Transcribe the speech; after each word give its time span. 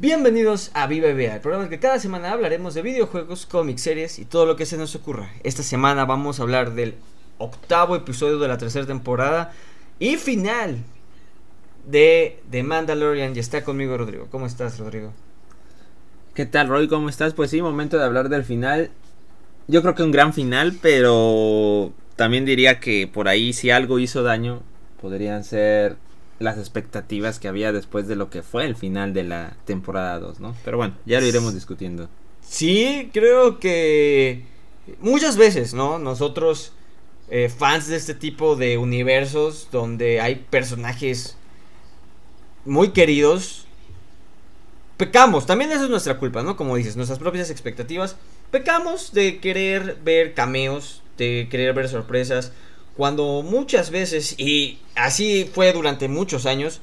Bienvenidos 0.00 0.72
a 0.74 0.88
Viva 0.88 1.06
el 1.06 1.40
programa 1.40 1.64
en 1.64 1.70
que 1.70 1.78
cada 1.78 2.00
semana 2.00 2.32
hablaremos 2.32 2.74
de 2.74 2.82
videojuegos, 2.82 3.46
cómics, 3.46 3.82
series 3.82 4.18
y 4.18 4.24
todo 4.24 4.44
lo 4.44 4.56
que 4.56 4.66
se 4.66 4.76
nos 4.76 4.96
ocurra. 4.96 5.30
Esta 5.44 5.62
semana 5.62 6.04
vamos 6.04 6.40
a 6.40 6.42
hablar 6.42 6.74
del 6.74 6.96
octavo 7.38 7.94
episodio 7.94 8.40
de 8.40 8.48
la 8.48 8.58
tercera 8.58 8.86
temporada 8.86 9.52
y 10.00 10.16
final 10.16 10.78
de 11.86 12.40
The 12.50 12.64
Mandalorian. 12.64 13.36
Y 13.36 13.38
está 13.38 13.62
conmigo 13.62 13.96
Rodrigo. 13.96 14.26
¿Cómo 14.32 14.46
estás, 14.46 14.80
Rodrigo? 14.80 15.12
¿Qué 16.34 16.44
tal, 16.44 16.66
Roy? 16.66 16.88
¿Cómo 16.88 17.08
estás? 17.08 17.32
Pues 17.32 17.50
sí, 17.50 17.62
momento 17.62 17.96
de 17.96 18.04
hablar 18.04 18.28
del 18.28 18.42
final. 18.42 18.90
Yo 19.68 19.80
creo 19.80 19.94
que 19.94 20.02
un 20.02 20.10
gran 20.10 20.34
final, 20.34 20.76
pero 20.82 21.92
también 22.16 22.44
diría 22.44 22.80
que 22.80 23.06
por 23.06 23.28
ahí 23.28 23.52
si 23.52 23.70
algo 23.70 24.00
hizo 24.00 24.24
daño, 24.24 24.60
podrían 25.00 25.44
ser 25.44 25.96
las 26.38 26.58
expectativas 26.58 27.38
que 27.38 27.48
había 27.48 27.72
después 27.72 28.08
de 28.08 28.16
lo 28.16 28.30
que 28.30 28.42
fue 28.42 28.66
el 28.66 28.76
final 28.76 29.12
de 29.12 29.24
la 29.24 29.56
temporada 29.64 30.18
2, 30.18 30.40
¿no? 30.40 30.56
Pero 30.64 30.76
bueno, 30.76 30.94
ya 31.06 31.20
lo 31.20 31.26
iremos 31.26 31.54
discutiendo. 31.54 32.08
Sí, 32.42 33.10
creo 33.12 33.58
que 33.58 34.44
muchas 35.00 35.36
veces, 35.36 35.74
¿no? 35.74 35.98
Nosotros, 35.98 36.72
eh, 37.30 37.48
fans 37.48 37.88
de 37.88 37.96
este 37.96 38.14
tipo 38.14 38.56
de 38.56 38.78
universos 38.78 39.68
donde 39.70 40.20
hay 40.20 40.36
personajes 40.50 41.36
muy 42.64 42.90
queridos, 42.90 43.66
pecamos, 44.96 45.46
también 45.46 45.72
eso 45.72 45.84
es 45.84 45.90
nuestra 45.90 46.18
culpa, 46.18 46.42
¿no? 46.42 46.56
Como 46.56 46.76
dices, 46.76 46.96
nuestras 46.96 47.18
propias 47.18 47.50
expectativas, 47.50 48.16
pecamos 48.50 49.12
de 49.12 49.38
querer 49.38 49.98
ver 50.04 50.34
cameos, 50.34 51.02
de 51.18 51.48
querer 51.50 51.74
ver 51.74 51.88
sorpresas, 51.88 52.52
cuando 52.96 53.42
muchas 53.42 53.90
veces, 53.90 54.34
y 54.38 54.78
así 54.94 55.50
fue 55.52 55.72
durante 55.72 56.08
muchos 56.08 56.46
años, 56.46 56.80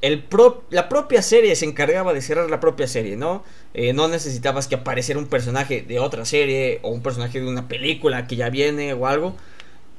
el 0.00 0.24
la 0.70 0.88
propia 0.88 1.22
serie 1.22 1.54
se 1.54 1.64
encargaba 1.64 2.12
de 2.12 2.20
cerrar 2.20 2.50
la 2.50 2.58
propia 2.58 2.88
serie, 2.88 3.16
¿no? 3.16 3.44
Eh, 3.72 3.92
no 3.92 4.08
necesitabas 4.08 4.66
que 4.66 4.74
apareciera 4.74 5.18
un 5.20 5.28
personaje 5.28 5.82
de 5.82 6.00
otra 6.00 6.24
serie 6.24 6.80
o 6.82 6.90
un 6.90 7.02
personaje 7.02 7.40
de 7.40 7.46
una 7.46 7.68
película 7.68 8.26
que 8.26 8.34
ya 8.36 8.50
viene 8.50 8.92
o 8.94 9.06
algo 9.06 9.36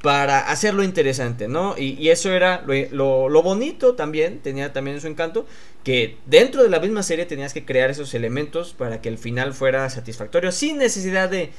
para 0.01 0.51
hacerlo 0.51 0.83
interesante, 0.83 1.47
¿no? 1.47 1.75
Y, 1.77 2.09
eso 2.09 2.29
era 2.33 2.65
lo, 2.91 3.29
lo, 3.29 3.41
bonito 3.41 3.95
también, 3.95 4.39
tenía 4.39 4.73
también 4.73 4.99
su 4.99 5.07
encanto, 5.07 5.45
que 5.85 6.17
dentro 6.25 6.61
de 6.61 6.69
la 6.69 6.81
misma 6.81 7.03
serie 7.03 7.25
tenías 7.25 7.53
que 7.53 7.63
crear 7.63 7.89
esos 7.89 8.13
elementos 8.13 8.73
para 8.73 8.99
que 8.99 9.07
el 9.07 9.17
final 9.17 9.53
fuera 9.53 9.89
satisfactorio, 9.89 10.51
sin 10.51 10.77
necesidad 10.77 11.29
de 11.29 11.51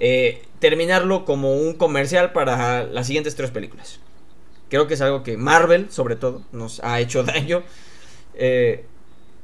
eh, 0.00 0.42
terminarlo 0.58 1.24
como 1.24 1.54
un 1.54 1.74
comercial 1.74 2.32
para 2.32 2.84
las 2.84 3.06
siguientes 3.06 3.36
tres 3.36 3.50
películas. 3.50 4.00
Creo 4.68 4.86
que 4.86 4.94
es 4.94 5.00
algo 5.00 5.22
que 5.22 5.36
Marvel, 5.36 5.90
sobre 5.90 6.16
todo, 6.16 6.42
nos 6.52 6.80
ha 6.80 7.00
hecho 7.00 7.22
daño. 7.24 7.62
Eh, 8.34 8.84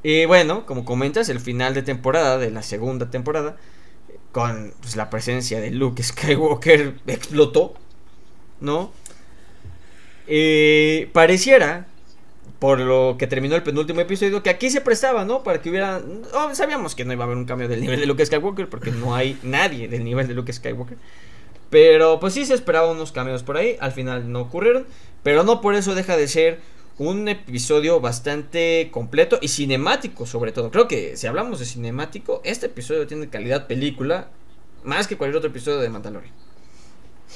y 0.03 0.25
bueno, 0.25 0.67
como 0.67 0.85
comentas, 0.85 1.29
el 1.29 1.41
final 1.41 1.75
de 1.75 1.83
temporada, 1.83 2.39
de 2.39 2.51
la 2.51 2.63
segunda 2.63 3.11
temporada, 3.11 3.57
con 4.33 4.75
pues, 4.81 4.97
la 4.97 5.11
presencia 5.11 5.61
de 5.61 5.71
Luke 5.71 6.03
Skywalker, 6.03 6.95
explotó 7.07 7.75
¿no? 8.61 8.93
Eh, 10.27 11.09
pareciera, 11.13 11.87
por 12.59 12.81
lo 12.81 13.17
que 13.19 13.27
terminó 13.27 13.55
el 13.55 13.63
penúltimo 13.63 14.01
episodio, 14.01 14.43
que 14.43 14.51
aquí 14.51 14.71
se 14.71 14.81
prestaba, 14.81 15.25
¿no? 15.25 15.43
Para 15.43 15.61
que 15.61 15.71
hubiera... 15.71 16.03
Sabíamos 16.53 16.95
que 16.95 17.05
no 17.05 17.13
iba 17.13 17.25
a 17.25 17.27
haber 17.27 17.37
un 17.37 17.45
cambio 17.45 17.69
del 17.69 17.81
nivel 17.81 18.01
de 18.01 18.07
Luke 18.07 18.25
Skywalker, 18.25 18.69
porque 18.69 18.91
no 18.91 19.15
hay 19.15 19.39
nadie 19.43 19.89
del 19.89 20.05
nivel 20.05 20.27
de 20.27 20.35
Luke 20.35 20.53
Skywalker. 20.53 20.97
Pero 21.69 22.21
pues 22.21 22.35
sí 22.35 22.47
se 22.47 22.55
esperaban 22.55 22.97
unos 22.97 23.13
cambios 23.13 23.43
por 23.43 23.57
ahí, 23.57 23.77
al 23.81 23.93
final 23.93 24.31
no 24.31 24.41
ocurrieron, 24.41 24.87
pero 25.23 25.43
no 25.43 25.61
por 25.61 25.75
eso 25.75 25.95
deja 25.95 26.17
de 26.17 26.29
ser 26.29 26.61
un 26.99 27.29
episodio 27.29 28.01
bastante 28.01 28.89
completo 28.91 29.39
y 29.43 29.49
cinemático 29.49 30.27
sobre 30.27 30.53
todo. 30.53 30.71
Creo 30.71 30.89
que 30.89 31.17
si 31.17 31.27
hablamos 31.27 31.59
de 31.59 31.67
cinemático, 31.67 32.41
este 32.45 32.67
episodio 32.67 33.07
tiene 33.07 33.29
calidad 33.29 33.67
película 33.67 34.29
más 34.85 35.07
que 35.07 35.17
cualquier 35.17 35.39
otro 35.39 35.51
episodio 35.51 35.81
de 35.81 35.91
Mandalorian. 35.91 36.46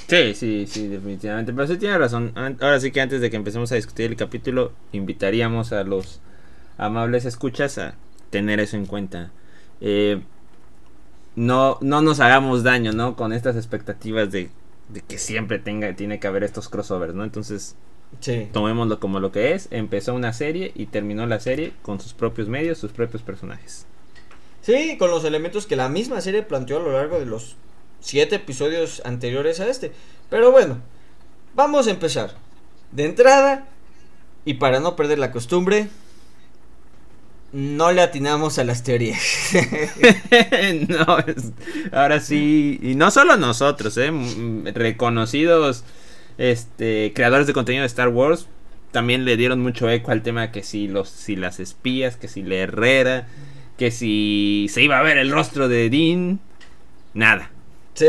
Sí, 0.07 0.33
sí, 0.33 0.65
sí, 0.67 0.87
definitivamente. 0.87 1.53
Pero 1.53 1.67
sí 1.67 1.77
tiene 1.77 1.97
razón. 1.97 2.31
Ahora 2.35 2.79
sí 2.79 2.91
que 2.91 3.01
antes 3.01 3.21
de 3.21 3.29
que 3.29 3.37
empecemos 3.37 3.71
a 3.71 3.75
discutir 3.75 4.09
el 4.09 4.17
capítulo, 4.17 4.73
invitaríamos 4.91 5.71
a 5.73 5.83
los 5.83 6.19
amables 6.77 7.25
escuchas 7.25 7.77
a 7.77 7.95
tener 8.29 8.59
eso 8.59 8.77
en 8.77 8.85
cuenta. 8.85 9.31
Eh, 9.81 10.21
no, 11.35 11.77
no 11.81 12.01
nos 12.01 12.19
hagamos 12.19 12.63
daño, 12.63 12.91
¿no? 12.91 13.15
Con 13.15 13.33
estas 13.33 13.55
expectativas 13.55 14.31
de, 14.31 14.49
que 15.07 15.17
siempre 15.17 15.59
tenga, 15.59 15.95
tiene 15.95 16.19
que 16.19 16.27
haber 16.27 16.43
estos 16.43 16.69
crossovers, 16.69 17.13
¿no? 17.13 17.23
Entonces, 17.23 17.75
sí. 18.19 18.49
tomémoslo 18.51 18.99
como 18.99 19.19
lo 19.19 19.31
que 19.31 19.53
es. 19.53 19.67
Empezó 19.71 20.13
una 20.13 20.33
serie 20.33 20.71
y 20.75 20.87
terminó 20.87 21.25
la 21.25 21.39
serie 21.39 21.73
con 21.81 21.99
sus 21.99 22.13
propios 22.13 22.47
medios, 22.47 22.77
sus 22.77 22.91
propios 22.91 23.23
personajes. 23.23 23.85
Sí, 24.61 24.97
con 24.97 25.09
los 25.09 25.23
elementos 25.23 25.65
que 25.65 25.75
la 25.75 25.89
misma 25.89 26.21
serie 26.21 26.43
planteó 26.43 26.77
a 26.77 26.83
lo 26.83 26.91
largo 26.91 27.19
de 27.19 27.25
los 27.25 27.55
siete 28.01 28.35
episodios 28.35 29.01
anteriores 29.05 29.59
a 29.59 29.69
este. 29.69 29.93
Pero 30.29 30.51
bueno, 30.51 30.79
vamos 31.55 31.87
a 31.87 31.91
empezar. 31.91 32.35
De 32.91 33.05
entrada, 33.05 33.65
y 34.43 34.55
para 34.55 34.81
no 34.81 34.97
perder 34.97 35.19
la 35.19 35.31
costumbre, 35.31 35.87
no 37.53 37.91
le 37.93 38.01
atinamos 38.01 38.59
a 38.59 38.65
las 38.65 38.83
teorías. 38.83 39.21
no, 40.89 41.17
ahora 41.93 42.19
sí, 42.19 42.79
y 42.81 42.95
no 42.95 43.11
solo 43.11 43.37
nosotros, 43.37 43.97
¿eh? 43.97 44.11
reconocidos 44.73 45.85
este, 46.37 47.13
creadores 47.15 47.47
de 47.47 47.53
contenido 47.53 47.83
de 47.83 47.87
Star 47.87 48.09
Wars 48.09 48.47
también 48.91 49.25
le 49.25 49.37
dieron 49.37 49.61
mucho 49.61 49.89
eco 49.89 50.11
al 50.11 50.21
tema 50.21 50.51
que 50.51 50.63
si 50.63 50.87
los 50.87 51.09
si 51.09 51.35
las 51.35 51.59
espías, 51.59 52.17
que 52.17 52.27
si 52.27 52.43
la 52.43 52.55
Herrera, 52.55 53.27
que 53.77 53.89
si 53.89 54.67
se 54.69 54.81
iba 54.81 54.99
a 54.99 55.03
ver 55.03 55.17
el 55.17 55.31
rostro 55.31 55.69
de 55.69 55.89
Dean, 55.89 56.39
nada. 57.13 57.51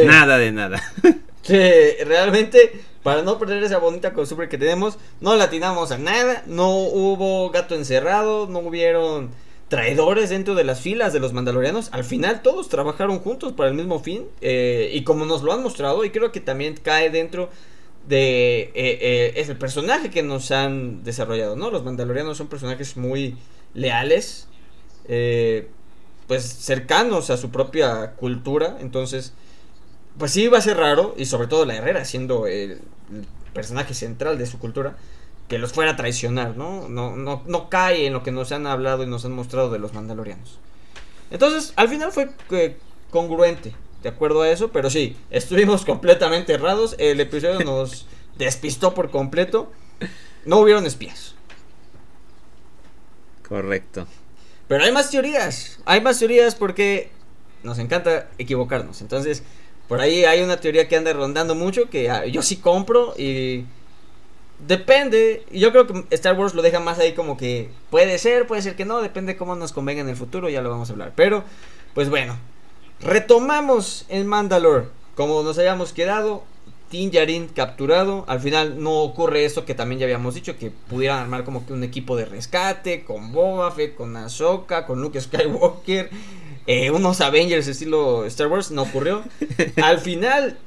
Nada 0.05 0.39
de 0.39 0.53
nada. 0.53 0.83
realmente, 1.49 2.81
para 3.03 3.23
no 3.23 3.39
perder 3.39 3.63
esa 3.63 3.79
bonita 3.79 4.13
costumbre 4.13 4.49
que 4.49 4.59
tenemos, 4.59 4.99
no 5.21 5.35
latinamos 5.37 5.91
a 5.91 5.99
nada, 5.99 6.45
no 6.47 6.71
hubo 6.71 7.51
gato 7.51 7.75
encerrado, 7.75 8.47
no 8.47 8.61
hubieron 8.61 9.31
traidores 9.73 10.29
dentro 10.29 10.55
de 10.55 10.65
las 10.65 10.83
filas 10.83 11.15
de 11.15 11.21
los 11.21 11.33
mandalorianos. 11.33 11.89
Al 11.93 12.05
final 12.05 12.43
todos 12.43 12.69
trabajaron 12.69 13.21
juntos 13.21 13.55
para 13.55 13.71
el 13.71 13.75
mismo 13.75 14.01
fin. 14.01 14.27
Eh, 14.43 14.91
y 14.93 15.03
como 15.03 15.25
nos 15.25 15.43
lo 15.43 15.51
han 15.51 15.63
mostrado, 15.63 16.05
y 16.05 16.11
creo 16.11 16.31
que 16.31 16.41
también 16.41 16.75
cae 16.75 17.09
dentro 17.09 17.49
de... 18.07 18.65
Eh, 18.65 18.73
eh, 18.75 19.33
es 19.37 19.49
el 19.49 19.57
personaje 19.57 20.11
que 20.11 20.23
nos 20.23 20.51
han 20.51 21.03
desarrollado, 21.05 21.57
¿no? 21.57 21.71
Los 21.71 21.85
mandalorianos 21.85 22.37
son 22.37 22.49
personajes 22.49 22.99
muy 22.99 23.39
leales. 23.73 24.47
pues 25.07 26.45
cercanos 26.45 27.31
a 27.31 27.39
su 27.39 27.51
propia 27.51 28.13
cultura. 28.13 28.77
Entonces 28.79 29.33
pues 30.19 30.33
sí 30.33 30.49
va 30.49 30.59
a 30.59 30.63
ser 30.63 30.77
raro, 30.77 31.15
y 31.17 31.27
sobre 31.27 31.49
todo 31.49 31.65
la 31.65 31.77
Herrera 31.77 32.05
siendo 32.05 32.47
el, 32.47 32.81
personaje 33.53 33.95
central 33.95 34.39
de 34.39 34.47
su 34.47 34.59
cultura, 34.59 34.97
que 35.49 35.59
los 35.59 35.73
fuera 35.73 35.93
a 35.93 35.97
traicionar, 35.97 36.57
¿no? 36.57 36.89
No, 36.89 37.17
¿no? 37.17 37.43
no 37.47 37.69
cae 37.69 38.07
en 38.07 38.15
lo 38.15 38.23
que 38.23 38.33
nos 38.33 38.53
han 38.53 38.67
hablado 38.67 39.03
y 39.03 39.07
nos 39.07 39.25
han 39.25 39.33
mostrado 39.33 39.71
de 39.71 39.79
los 39.79 39.93
mandalorianos. 39.93 40.59
Entonces, 41.31 41.73
al 41.77 41.89
final 41.89 42.13
fue 42.13 42.31
eh, 42.51 42.79
congruente, 43.11 43.75
de 44.03 44.09
acuerdo 44.09 44.43
a 44.43 44.51
eso, 44.51 44.71
pero 44.73 44.91
sí, 44.91 45.17
estuvimos 45.31 45.85
completamente 45.87 46.55
errados, 46.55 46.97
el 46.99 47.21
episodio 47.21 47.61
nos 47.61 48.07
despistó 48.39 48.95
por 48.95 49.11
completo, 49.11 49.71
no 50.45 50.59
hubieron 50.59 50.87
espías. 50.87 51.35
Correcto. 53.47 54.07
Pero 54.69 54.85
hay 54.85 54.93
más 54.93 55.11
teorías, 55.11 55.81
hay 55.85 56.01
más 56.01 56.19
teorías 56.19 56.55
porque 56.55 57.11
nos 57.63 57.79
encanta 57.79 58.31
equivocarnos, 58.39 59.03
entonces 59.03 59.43
por 59.93 60.01
ahí 60.01 60.25
hay 60.25 60.41
una 60.41 60.59
teoría 60.59 60.89
que 60.89 60.97
anda 60.97 61.13
rondando 61.13 61.55
mucho 61.55 61.91
que 61.91 62.09
ah, 62.09 62.25
yo 62.25 62.41
sí 62.41 62.57
compro 62.57 63.13
y 63.19 63.67
depende. 64.67 65.45
Yo 65.53 65.71
creo 65.71 65.87
que 65.87 66.07
Star 66.09 66.35
Wars 66.35 66.55
lo 66.55 66.63
deja 66.63 66.81
más 66.81 66.99
ahí 66.99 67.13
como 67.13 67.37
que 67.37 67.69
puede 67.91 68.17
ser, 68.17 68.47
puede 68.47 68.63
ser 68.63 68.75
que 68.75 68.87
no, 68.87 69.03
depende 69.03 69.37
cómo 69.37 69.55
nos 69.55 69.71
convenga 69.71 70.01
en 70.01 70.09
el 70.09 70.17
futuro, 70.17 70.49
ya 70.49 70.63
lo 70.63 70.71
vamos 70.71 70.89
a 70.89 70.95
hablar. 70.95 71.13
Pero, 71.15 71.45
pues 71.93 72.09
bueno, 72.09 72.39
retomamos 73.01 74.07
el 74.09 74.25
Mandalore 74.25 74.87
como 75.15 75.43
nos 75.43 75.59
habíamos 75.59 75.93
quedado. 75.93 76.43
Din 76.91 77.11
Djarin 77.11 77.49
capturado. 77.49 78.25
Al 78.29 78.41
final 78.41 78.83
no 78.83 79.03
ocurre 79.03 79.45
eso 79.45 79.67
que 79.67 79.75
también 79.75 79.99
ya 79.99 80.07
habíamos 80.07 80.35
dicho, 80.35 80.57
que 80.57 80.71
pudieran 80.71 81.19
armar 81.19 81.45
como 81.45 81.67
que 81.67 81.75
un 81.75 81.85
equipo 81.85 82.17
de 82.17 82.25
rescate 82.25 83.05
con 83.05 83.31
Boba 83.31 83.71
Fett, 83.73 83.95
con 83.95 84.17
Ahsoka, 84.17 84.87
con 84.87 85.03
Luke 85.03 85.21
Skywalker 85.21 86.09
eh, 86.67 86.91
unos 86.91 87.21
Avengers 87.21 87.67
estilo 87.67 88.25
Star 88.27 88.47
Wars, 88.49 88.71
no 88.71 88.83
ocurrió. 88.83 89.25
Al 89.83 89.99
final 89.99 90.59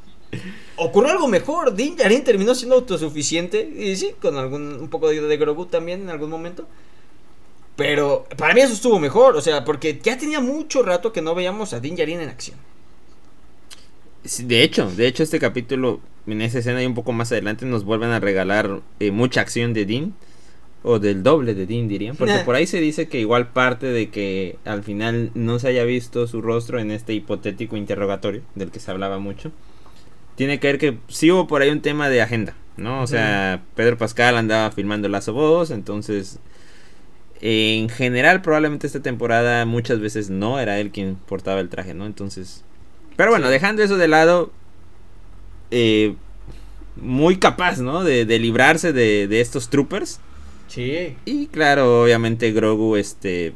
ocurrió 0.76 1.12
algo 1.12 1.28
mejor. 1.28 1.76
Din 1.76 1.96
Djarin 1.96 2.24
terminó 2.24 2.56
siendo 2.56 2.76
autosuficiente. 2.76 3.62
Y 3.78 3.96
sí, 3.96 4.16
con 4.22 4.38
algún 4.38 4.76
un 4.76 4.90
poco 4.90 5.10
de, 5.10 5.22
de 5.22 5.38
Grogu 5.38 5.68
también 5.68 6.02
en 6.02 6.10
algún 6.10 6.30
momento. 6.30 6.68
Pero 7.76 8.26
para 8.38 8.54
mí 8.54 8.62
eso 8.62 8.74
estuvo 8.74 9.00
mejor. 9.00 9.36
O 9.36 9.42
sea, 9.42 9.64
porque 9.64 10.00
ya 10.02 10.18
tenía 10.18 10.40
mucho 10.40 10.84
rato 10.84 11.12
que 11.14 11.22
no 11.22 11.36
veíamos 11.36 11.74
a 11.74 11.80
Din 11.80 11.96
Djarin 11.96 12.22
en 12.22 12.30
acción. 12.30 12.58
De 14.44 14.64
hecho, 14.64 14.90
de 14.90 15.08
hecho, 15.08 15.22
este 15.22 15.40
capítulo, 15.40 16.00
en 16.26 16.42
esa 16.42 16.60
escena 16.60 16.82
y 16.82 16.86
un 16.86 16.96
poco 16.96 17.12
más 17.12 17.32
adelante, 17.32 17.66
nos 17.66 17.84
vuelven 17.84 18.10
a 18.10 18.20
regalar 18.20 18.82
eh, 19.00 19.12
mucha 19.12 19.42
acción 19.42 19.74
de 19.74 19.86
Din. 19.86 20.16
O 20.88 21.00
del 21.00 21.24
doble 21.24 21.56
de 21.56 21.66
Dean 21.66 21.88
dirían, 21.88 22.16
porque 22.16 22.38
por 22.46 22.54
ahí 22.54 22.68
se 22.68 22.80
dice 22.80 23.08
que 23.08 23.20
igual 23.20 23.48
parte 23.48 23.88
de 23.88 24.10
que 24.10 24.58
al 24.66 24.84
final 24.84 25.32
no 25.34 25.58
se 25.58 25.70
haya 25.70 25.84
visto 25.84 26.28
su 26.28 26.44
rostro 26.44 26.80
en 26.80 26.92
este 26.92 27.14
hipotético 27.14 27.76
interrogatorio 27.76 28.44
del 28.54 28.70
que 28.70 28.80
se 28.80 28.92
hablaba 28.92 29.18
mucho, 29.18 29.52
tiene 30.36 30.60
que 30.60 30.68
ver 30.68 30.78
que 30.78 31.00
sí 31.08 31.32
hubo 31.32 31.48
por 31.48 31.64
ahí 31.64 31.72
un 31.72 31.82
tema 31.82 32.08
de 32.08 32.22
agenda, 32.22 32.54
¿no? 32.78 33.02
O 33.02 33.08
sea, 33.08 33.64
Pedro 33.74 33.98
Pascal 33.98 34.38
andaba 34.38 34.70
filmando 34.70 35.10
Lazo 35.10 35.34
Voz, 35.34 35.72
entonces 35.72 36.38
en 37.42 37.90
general 37.90 38.44
probablemente 38.44 38.86
esta 38.86 39.02
temporada 39.02 39.66
muchas 39.66 40.00
veces 40.00 40.30
no 40.30 40.60
era 40.60 40.80
él 40.80 40.92
quien 40.92 41.16
portaba 41.16 41.62
el 41.62 41.70
traje, 41.70 41.96
¿no? 41.96 42.06
Entonces, 42.06 42.64
pero 43.16 43.32
bueno, 43.32 43.50
dejando 43.50 43.82
eso 43.82 43.98
de 43.98 44.08
lado, 44.08 44.52
eh, 45.72 46.14
muy 46.96 47.38
capaz, 47.38 47.80
¿no? 47.80 48.04
De, 48.04 48.26
de 48.26 48.38
librarse 48.38 48.94
de, 48.94 49.28
de 49.28 49.42
estos 49.42 49.70
troopers. 49.70 50.20
Sí. 50.68 51.16
Y 51.26 51.48
claro, 51.48 52.04
obviamente 52.04 52.52
Grogu, 52.52 52.96
este, 52.96 53.54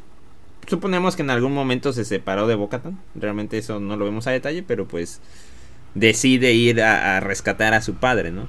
suponemos 0.66 1.16
que 1.16 1.22
en 1.22 1.30
algún 1.30 1.52
momento 1.52 1.92
se 1.92 2.04
separó 2.04 2.46
de 2.46 2.54
Bocatan. 2.54 2.98
Realmente 3.14 3.58
eso 3.58 3.80
no 3.80 3.96
lo 3.96 4.04
vemos 4.04 4.26
a 4.26 4.30
detalle, 4.30 4.62
pero 4.62 4.86
pues 4.86 5.20
decide 5.94 6.52
ir 6.52 6.82
a, 6.82 7.16
a 7.16 7.20
rescatar 7.20 7.74
a 7.74 7.82
su 7.82 7.94
padre, 7.94 8.30
¿no? 8.30 8.48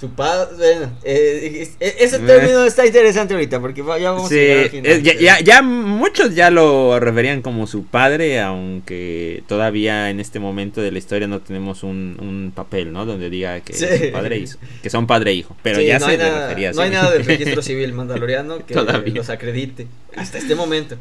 Su 0.00 0.10
padre, 0.10 0.56
bueno, 0.56 0.98
eh, 1.04 1.68
ese 1.78 2.18
término 2.18 2.64
está 2.64 2.84
interesante 2.84 3.32
ahorita 3.32 3.60
porque 3.60 3.82
ya 4.00 4.10
vamos 4.10 4.28
sí, 4.28 4.50
a 4.50 4.68
final, 4.68 5.02
ya, 5.02 5.14
ya, 5.14 5.40
ya, 5.40 5.62
muchos 5.62 6.34
ya 6.34 6.50
lo 6.50 6.98
referían 6.98 7.42
como 7.42 7.66
su 7.68 7.84
padre, 7.84 8.40
aunque 8.40 9.44
todavía 9.46 10.10
en 10.10 10.18
este 10.18 10.40
momento 10.40 10.80
de 10.80 10.90
la 10.90 10.98
historia 10.98 11.28
no 11.28 11.40
tenemos 11.40 11.84
un, 11.84 12.16
un 12.20 12.52
papel, 12.54 12.92
¿no? 12.92 13.06
Donde 13.06 13.30
diga 13.30 13.60
que, 13.60 13.72
sí. 13.72 13.86
su 13.86 14.12
padre 14.12 14.38
hizo, 14.38 14.58
que 14.82 14.90
son 14.90 15.06
padre 15.06 15.30
e 15.30 15.34
hijo, 15.34 15.56
pero 15.62 15.78
sí, 15.78 15.86
ya 15.86 16.00
no 16.00 16.06
se 16.06 16.18
nada, 16.18 16.48
refería 16.48 16.72
No 16.72 16.82
hay 16.82 16.90
nada 16.90 17.12
del 17.12 17.24
registro 17.24 17.62
civil 17.62 17.92
mandaloriano 17.94 18.66
que 18.66 18.74
Todavía. 18.74 19.14
los 19.14 19.30
acredite 19.30 19.86
hasta 20.16 20.38
este 20.38 20.56
momento. 20.56 20.96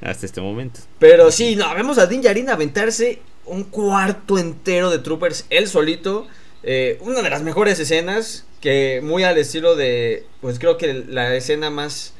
Hasta 0.00 0.26
este 0.26 0.40
momento. 0.40 0.80
Pero 1.00 1.32
sí, 1.32 1.56
no, 1.56 1.74
vemos 1.74 1.98
a 1.98 2.06
Din 2.06 2.22
Djarin 2.22 2.50
aventarse 2.50 3.18
un 3.46 3.64
cuarto 3.64 4.38
entero 4.38 4.90
de 4.90 4.98
troopers 4.98 5.46
él 5.50 5.66
solito. 5.66 6.26
Eh, 6.62 6.98
una 7.00 7.22
de 7.22 7.30
las 7.30 7.42
mejores 7.42 7.78
escenas 7.78 8.44
que 8.60 9.00
muy 9.02 9.22
al 9.22 9.38
estilo 9.38 9.76
de, 9.76 10.26
pues 10.40 10.58
creo 10.58 10.76
que 10.76 10.92
la 10.92 11.34
escena 11.34 11.70
más 11.70 12.14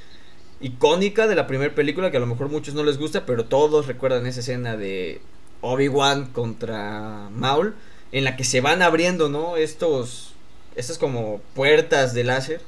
icónica 0.60 1.26
de 1.26 1.34
la 1.34 1.46
primera 1.46 1.74
película, 1.74 2.10
que 2.10 2.16
a 2.16 2.20
lo 2.20 2.26
mejor 2.26 2.48
muchos 2.48 2.74
no 2.74 2.84
les 2.84 2.98
gusta, 2.98 3.26
pero 3.26 3.44
todos 3.44 3.86
recuerdan 3.86 4.26
esa 4.26 4.40
escena 4.40 4.76
de 4.76 5.20
Obi-Wan 5.60 6.26
contra 6.32 7.28
Maul, 7.30 7.74
en 8.12 8.24
la 8.24 8.36
que 8.36 8.44
se 8.44 8.60
van 8.60 8.82
abriendo, 8.82 9.28
¿no? 9.28 9.56
Estos, 9.56 10.32
estas 10.76 10.98
como 10.98 11.40
puertas 11.54 12.14
de 12.14 12.24
láser. 12.24 12.60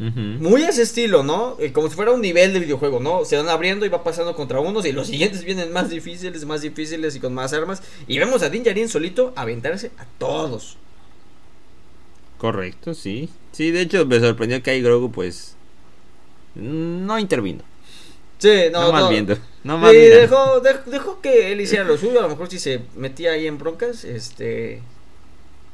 Uh 0.00 0.04
-huh. 0.04 0.38
Muy 0.38 0.62
ese 0.62 0.80
estilo, 0.82 1.22
¿no? 1.22 1.56
Eh, 1.60 1.72
como 1.72 1.88
si 1.90 1.94
fuera 1.94 2.10
un 2.10 2.22
nivel 2.22 2.54
de 2.54 2.60
videojuego, 2.60 3.00
¿no? 3.00 3.24
Se 3.26 3.36
van 3.36 3.48
abriendo 3.50 3.84
y 3.84 3.90
va 3.90 4.02
pasando 4.02 4.34
contra 4.34 4.58
unos 4.58 4.86
y 4.86 4.92
los 4.92 5.06
siguientes 5.12 5.44
vienen 5.44 5.72
más 5.72 5.90
difíciles, 5.90 6.44
más 6.46 6.62
difíciles 6.62 7.14
y 7.16 7.20
con 7.20 7.34
más 7.34 7.52
armas. 7.52 7.82
Y 8.08 8.18
vemos 8.18 8.42
a 8.42 8.48
Din 8.48 8.62
Djarin 8.64 8.88
solito 8.88 9.32
aventarse 9.36 9.90
a 9.98 10.06
todos. 10.18 10.78
Correcto, 12.38 12.94
sí. 12.94 13.28
Sí, 13.52 13.70
de 13.70 13.82
hecho 13.82 14.06
me 14.06 14.18
sorprendió 14.20 14.62
que 14.62 14.70
ahí 14.70 14.80
Grogu 14.82 15.12
pues 15.12 15.54
no 16.54 17.18
intervino. 17.18 17.62
Sí, 18.38 18.48
no, 18.72 18.80
no 18.84 18.92
más 18.92 19.02
no. 19.02 19.08
viendo. 19.10 19.36
No 19.64 19.76
más 19.76 19.90
Sí, 19.90 19.98
dejó, 19.98 20.62
dej- 20.62 20.84
dejó 20.84 21.20
que 21.20 21.52
él 21.52 21.60
hiciera 21.60 21.84
lo 21.84 21.98
suyo. 21.98 22.20
A 22.20 22.22
lo 22.22 22.30
mejor 22.30 22.48
si 22.48 22.58
se 22.58 22.80
metía 22.96 23.32
ahí 23.32 23.46
en 23.46 23.58
broncas, 23.58 24.04
este. 24.04 24.80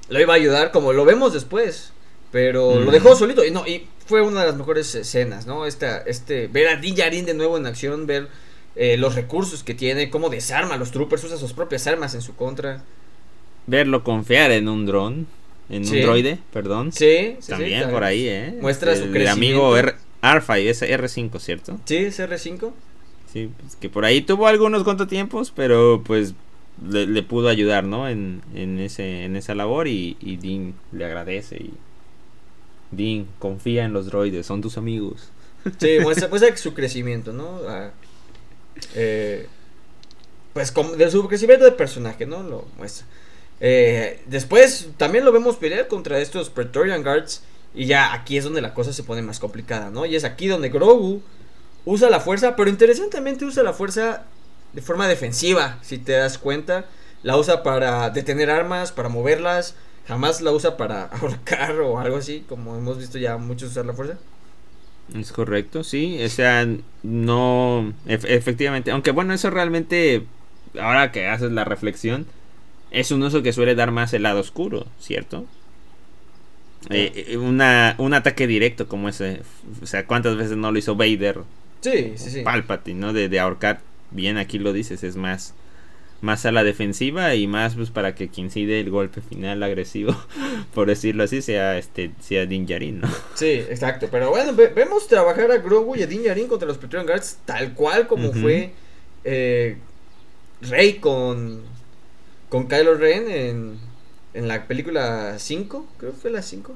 Lo 0.09 0.21
iba 0.21 0.33
a 0.35 0.37
ayudar, 0.37 0.73
como 0.73 0.93
lo 0.93 1.05
vemos 1.05 1.33
después. 1.33 1.93
Pero 2.33 2.81
lo 2.81 2.91
dejó 2.91 3.15
solito. 3.15 3.45
Y 3.45 3.53
no, 3.53 3.65
y 3.67 3.87
fue 4.07 4.23
una 4.23 4.41
de 4.41 4.47
las 4.47 4.57
mejores 4.57 4.95
escenas, 4.95 5.47
¿no? 5.47 5.67
Esta, 5.67 5.99
este, 5.99 6.47
ver 6.49 6.69
a 6.69 6.77
Din 6.77 6.95
Djarin 6.95 7.27
de 7.27 7.35
nuevo 7.35 7.57
en 7.59 7.67
acción, 7.67 8.07
ver 8.07 8.29
eh, 8.77 8.97
los 8.97 9.15
recursos 9.15 9.63
que 9.63 9.75
tiene, 9.75 10.11
cómo 10.11 10.29
desarma 10.31 10.75
a 10.75 10.79
los 10.79 10.91
troopers, 10.91 11.25
usa 11.25 11.37
sus 11.37 11.53
propias 11.53 11.87
armas 11.87 12.15
en 12.15 12.23
su 12.23 12.35
contra. 12.37 12.83
Verlo 13.67 14.05
confiar 14.05 14.51
en 14.53 14.69
un 14.69 14.87
dron, 14.87 15.27
en 15.71 15.85
Sí. 15.85 15.97
un 15.97 16.03
droide, 16.03 16.39
perdón. 16.53 16.93
Sí, 16.93 17.37
sí, 17.41 17.51
También 17.51 17.85
sí, 17.85 17.91
por 17.91 18.05
ahí, 18.05 18.29
¿eh? 18.29 18.57
Muestra 18.61 18.93
el, 18.93 18.99
su 18.99 19.05
el 19.05 19.11
crecimiento. 19.13 19.67
amigo 19.67 19.77
R 19.77 19.95
R5, 20.23 20.57
es 20.67 20.83
R5, 20.83 21.39
¿cierto? 21.41 21.79
Sí, 21.85 21.97
es 21.97 22.19
R5. 22.21 22.73
Sí, 23.33 23.51
pues, 23.61 23.77
que 23.77 23.89
por 23.91 24.05
ahí 24.05 24.23
tuvo 24.23 24.47
algunos 24.47 24.83
contratiempos, 24.85 25.53
pero 25.55 26.03
pues 26.05 26.35
le, 26.89 27.07
le 27.07 27.23
pudo 27.23 27.49
ayudar, 27.49 27.85
¿no? 27.85 28.09
En, 28.09 28.43
en, 28.55 28.79
ese, 28.79 29.25
en 29.25 29.37
esa 29.37 29.55
labor 29.55 29.89
y, 29.89 30.17
y 30.21 30.37
Dean 30.37 30.75
le 30.93 31.05
agradece 31.05 31.57
y 31.57 31.73
Confía 33.39 33.85
en 33.85 33.93
los 33.93 34.07
droides, 34.07 34.47
son 34.47 34.61
tus 34.61 34.79
amigos. 34.79 35.31
Sí, 35.79 35.99
muestra, 36.01 36.57
su 36.57 36.75
crecimiento, 36.75 37.33
¿no? 37.33 37.61
Ah, 37.69 37.91
eh, 38.95 39.47
pues 40.53 40.73
de 40.97 41.11
su 41.11 41.27
crecimiento 41.29 41.65
de 41.65 41.73
personaje, 41.73 42.25
¿no? 42.27 42.43
Lo 42.43 42.67
muestra. 42.79 43.07
Eh, 43.61 44.23
después 44.27 44.89
también 44.97 45.25
lo 45.25 45.33
vemos 45.33 45.57
pelear 45.57 45.89
contra 45.89 46.19
estos 46.19 46.51
Praetorian 46.51 47.03
Guards. 47.03 47.43
Y 47.75 47.87
ya 47.87 48.15
aquí 48.15 48.39
es 48.39 48.45
donde 48.45 48.63
la 48.63 48.73
cosa 48.73 48.93
se 48.93 49.03
pone 49.03 49.21
más 49.21 49.39
complicada, 49.39 49.91
¿no? 49.91 50.07
Y 50.07 50.17
es 50.17 50.25
aquí 50.25 50.47
donde 50.47 50.71
Grogu 50.71 51.21
usa 51.85 52.09
la 52.09 52.21
fuerza, 52.21 52.57
pero 52.57 52.71
interesantemente 52.71 53.45
usa 53.45 53.63
la 53.63 53.75
fuerza 53.75 54.25
de 54.73 54.83
forma 54.83 55.09
defensiva, 55.09 55.79
si 55.83 55.99
te 55.99 56.13
das 56.13 56.39
cuenta. 56.39 56.87
La 57.23 57.37
usa 57.37 57.63
para 57.63 58.09
detener 58.11 58.51
armas, 58.51 58.93
para 58.93 59.09
moverlas. 59.09 59.75
Jamás 60.07 60.41
la 60.41 60.53
usa 60.53 60.77
para 60.79 61.05
ahorcar 61.07 61.81
o 61.81 61.99
algo 61.99 62.17
así, 62.17 62.45
como 62.49 62.77
hemos 62.77 62.99
visto 62.99 63.19
ya 63.19 63.37
muchos 63.39 63.71
usar 63.73 63.87
la 63.87 63.95
fuerza. 63.95 64.19
Es 65.15 65.31
correcto, 65.33 65.85
sí, 65.85 66.19
o 66.25 66.29
sea, 66.29 66.67
no, 67.03 67.93
ef- 68.07 68.25
efectivamente, 68.29 68.91
aunque 68.91 69.13
bueno, 69.13 69.33
eso 69.35 69.51
realmente, 69.51 70.27
ahora 70.81 71.13
que 71.13 71.29
haces 71.29 71.53
la 71.53 71.65
reflexión, 71.65 72.27
es 72.91 73.11
un 73.13 73.23
uso 73.23 73.43
que 73.43 73.53
suele 73.53 73.75
dar 73.77 73.93
más 73.93 74.13
el 74.15 74.25
lado 74.25 74.41
oscuro, 74.41 74.87
¿cierto? 74.99 75.47
Eh, 76.91 77.27
eh, 77.33 77.37
una, 77.37 77.95
un 77.99 78.15
ataque 78.15 78.47
directo 78.47 78.87
como 78.89 79.09
ese, 79.09 79.43
o 79.83 79.87
sea, 79.87 80.07
¿cuántas 80.07 80.37
veces 80.37 80.57
no 80.57 80.71
lo 80.71 80.79
hizo 80.79 80.95
Vader? 80.95 81.41
Sí, 81.81 82.15
sí, 82.17 82.31
sí. 82.31 82.43
Palpatine, 82.43 83.01
¿no? 83.01 83.13
De, 83.13 83.29
de 83.29 83.41
ahorcar, 83.41 83.81
bien 84.11 84.39
aquí 84.39 84.59
lo 84.59 84.73
dices, 84.73 85.05
es 85.05 85.17
más, 85.17 85.55
más 86.23 86.47
a 86.47 86.53
la 86.53 86.65
defensiva 86.65 87.35
y 87.35 87.47
más 87.47 87.75
pues 87.75 87.91
para 87.91 88.15
que 88.15 88.29
quien 88.29 88.51
sí 88.51 88.65
dé 88.65 88.81
el 88.81 88.91
golpe 88.91 89.21
final 89.21 89.63
agresivo, 89.63 90.17
por 90.75 90.89
decirlo 90.89 91.25
así, 91.25 91.43
sea 91.43 91.77
este, 91.79 92.11
sea 92.21 92.47
Din 92.47 92.67
Djarin, 92.67 93.01
¿no? 93.01 93.09
Sí, 93.35 93.51
exacto. 93.51 94.09
Pero 94.11 94.31
bueno, 94.31 94.55
ve- 94.55 94.69
vemos 94.75 95.07
trabajar 95.09 95.51
a 95.53 95.59
Grogu 95.59 95.95
y 95.97 96.03
a 96.03 96.07
Din 96.07 96.23
Djarin 96.23 96.49
contra 96.49 96.67
los 96.67 96.79
Praetorian 96.79 97.07
Guards 97.07 97.39
tal 97.45 97.75
cual 97.75 98.07
como 98.07 98.31
Ujú. 98.31 98.41
fue 98.41 98.73
eh, 99.25 99.77
Rey 100.63 100.95
con, 100.95 101.63
con 102.49 102.67
Kylo 102.67 102.95
Ren 102.95 103.31
en, 103.31 103.79
en 104.35 104.49
la 104.49 104.67
película 104.67 105.39
5, 105.39 105.87
creo 105.99 106.13
que 106.13 106.19
fue 106.19 106.31
la 106.31 106.41
5. 106.43 106.75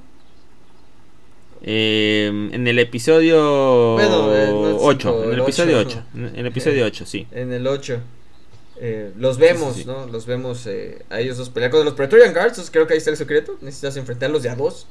Eh, 1.63 2.27
en 2.53 2.67
el 2.67 2.79
episodio 2.79 3.93
Bueno, 3.95 4.35
eh, 4.35 4.47
no 4.51 4.71
el 4.71 4.77
8, 4.79 5.09
cinco, 5.11 5.23
en 5.25 5.29
el 5.29 5.35
el 5.35 5.41
episodio 5.43 5.79
ocho. 5.79 6.03
8, 6.15 6.19
en 6.29 6.37
el 6.37 6.47
episodio 6.47 6.87
8, 6.87 7.07
sí. 7.07 7.27
En 7.33 7.53
el 7.53 7.67
8. 7.67 8.01
Eh, 8.83 9.13
los 9.19 9.37
vemos, 9.37 9.75
sí, 9.75 9.83
sí. 9.83 9.87
¿no? 9.87 10.07
Los 10.07 10.25
vemos 10.25 10.67
eh, 10.67 11.05
a 11.11 11.21
ellos 11.21 11.37
dos 11.37 11.51
pelear 11.51 11.71
con 11.71 11.85
los 11.85 11.93
Praetorian 11.93 12.33
Guards. 12.33 12.71
creo 12.71 12.87
que 12.87 12.95
ahí 12.95 12.99
está 12.99 13.11
el 13.11 13.19
secreto. 13.19 13.59
Necesitas 13.61 13.97
enfrentarlos 13.97 14.43
de 14.43 14.49
a 14.49 14.57
dos. 14.57 14.87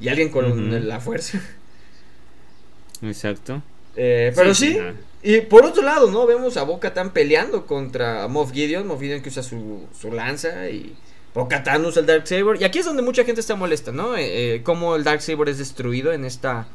Y 0.00 0.08
alguien 0.08 0.30
con 0.30 0.88
la 0.88 1.00
fuerza. 1.00 1.40
Exacto. 3.02 3.62
Eh, 3.96 4.32
pero 4.34 4.54
sí, 4.54 4.76
no. 4.78 4.92
y 5.22 5.40
por 5.42 5.64
otro 5.64 5.82
lado, 5.82 6.10
¿no? 6.10 6.26
Vemos 6.26 6.56
a 6.56 6.64
Boca 6.64 6.92
Tan 6.92 7.12
peleando 7.12 7.66
contra 7.66 8.26
Moff 8.28 8.52
Gideon. 8.52 8.86
Moff 8.86 9.00
Gideon 9.00 9.22
que 9.22 9.28
usa 9.28 9.42
su, 9.42 9.86
su 9.98 10.12
lanza 10.12 10.68
y 10.68 10.96
Boca 11.34 11.62
Tan 11.62 11.84
usa 11.84 12.00
el 12.00 12.06
Dark 12.06 12.26
Saber. 12.26 12.60
Y 12.60 12.64
aquí 12.64 12.80
es 12.80 12.86
donde 12.86 13.02
mucha 13.02 13.24
gente 13.24 13.40
está 13.40 13.54
molesta, 13.54 13.92
¿no? 13.92 14.16
Eh, 14.16 14.56
eh, 14.56 14.62
cómo 14.62 14.96
el 14.96 15.04
Dark 15.04 15.22
Saber 15.22 15.48
es 15.48 15.58
destruido 15.58 16.12
en 16.12 16.24
esta 16.24 16.66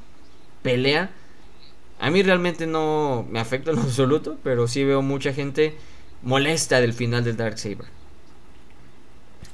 pelea. 0.62 1.12
A 2.00 2.10
mí 2.10 2.24
realmente 2.24 2.68
no 2.68 3.26
me 3.30 3.40
afecta 3.40 3.72
en 3.72 3.78
lo 3.78 3.82
absoluto, 3.84 4.38
pero 4.44 4.68
sí 4.68 4.84
veo 4.84 5.02
mucha 5.02 5.34
gente 5.34 5.76
molesta 6.26 6.82
del 6.82 6.92
final 6.92 7.24
del 7.24 7.38
Dark 7.38 7.58
Saber. 7.58 7.86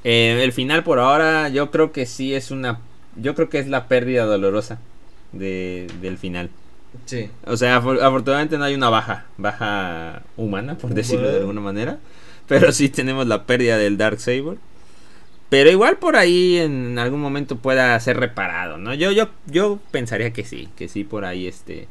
Eh, 0.02 0.40
el 0.42 0.52
final 0.52 0.82
por 0.82 0.98
ahora 0.98 1.48
yo 1.48 1.70
creo 1.70 1.92
que 1.92 2.06
sí 2.06 2.34
es 2.34 2.50
una... 2.50 2.80
Yo 3.14 3.36
creo 3.36 3.48
que 3.48 3.60
es 3.60 3.68
la 3.68 3.86
pérdida 3.86 4.24
dolorosa 4.24 4.80
de, 5.30 5.86
del 6.00 6.18
final. 6.18 6.50
Sí. 7.06 7.30
O 7.46 7.56
sea, 7.56 7.80
afor- 7.80 8.02
afortunadamente 8.02 8.58
no 8.58 8.64
hay 8.64 8.74
una 8.74 8.88
baja, 8.88 9.26
baja 9.36 10.22
humana, 10.36 10.76
por 10.76 10.92
decirlo 10.92 11.30
de 11.30 11.38
alguna 11.38 11.60
manera. 11.60 11.98
Pero 12.48 12.72
sí 12.72 12.88
tenemos 12.88 13.28
la 13.28 13.44
pérdida 13.44 13.78
del 13.78 13.96
Dark 13.96 14.18
Saber. 14.18 14.56
Pero 15.50 15.70
igual 15.70 15.98
por 15.98 16.16
ahí 16.16 16.56
en 16.56 16.98
algún 16.98 17.20
momento 17.20 17.56
pueda 17.56 18.00
ser 18.00 18.18
reparado, 18.18 18.78
¿no? 18.78 18.94
Yo, 18.94 19.12
yo, 19.12 19.28
yo 19.46 19.78
pensaría 19.90 20.32
que 20.32 20.44
sí, 20.44 20.68
que 20.76 20.88
sí 20.88 21.04
por 21.04 21.24
ahí 21.26 21.46
este... 21.46 21.86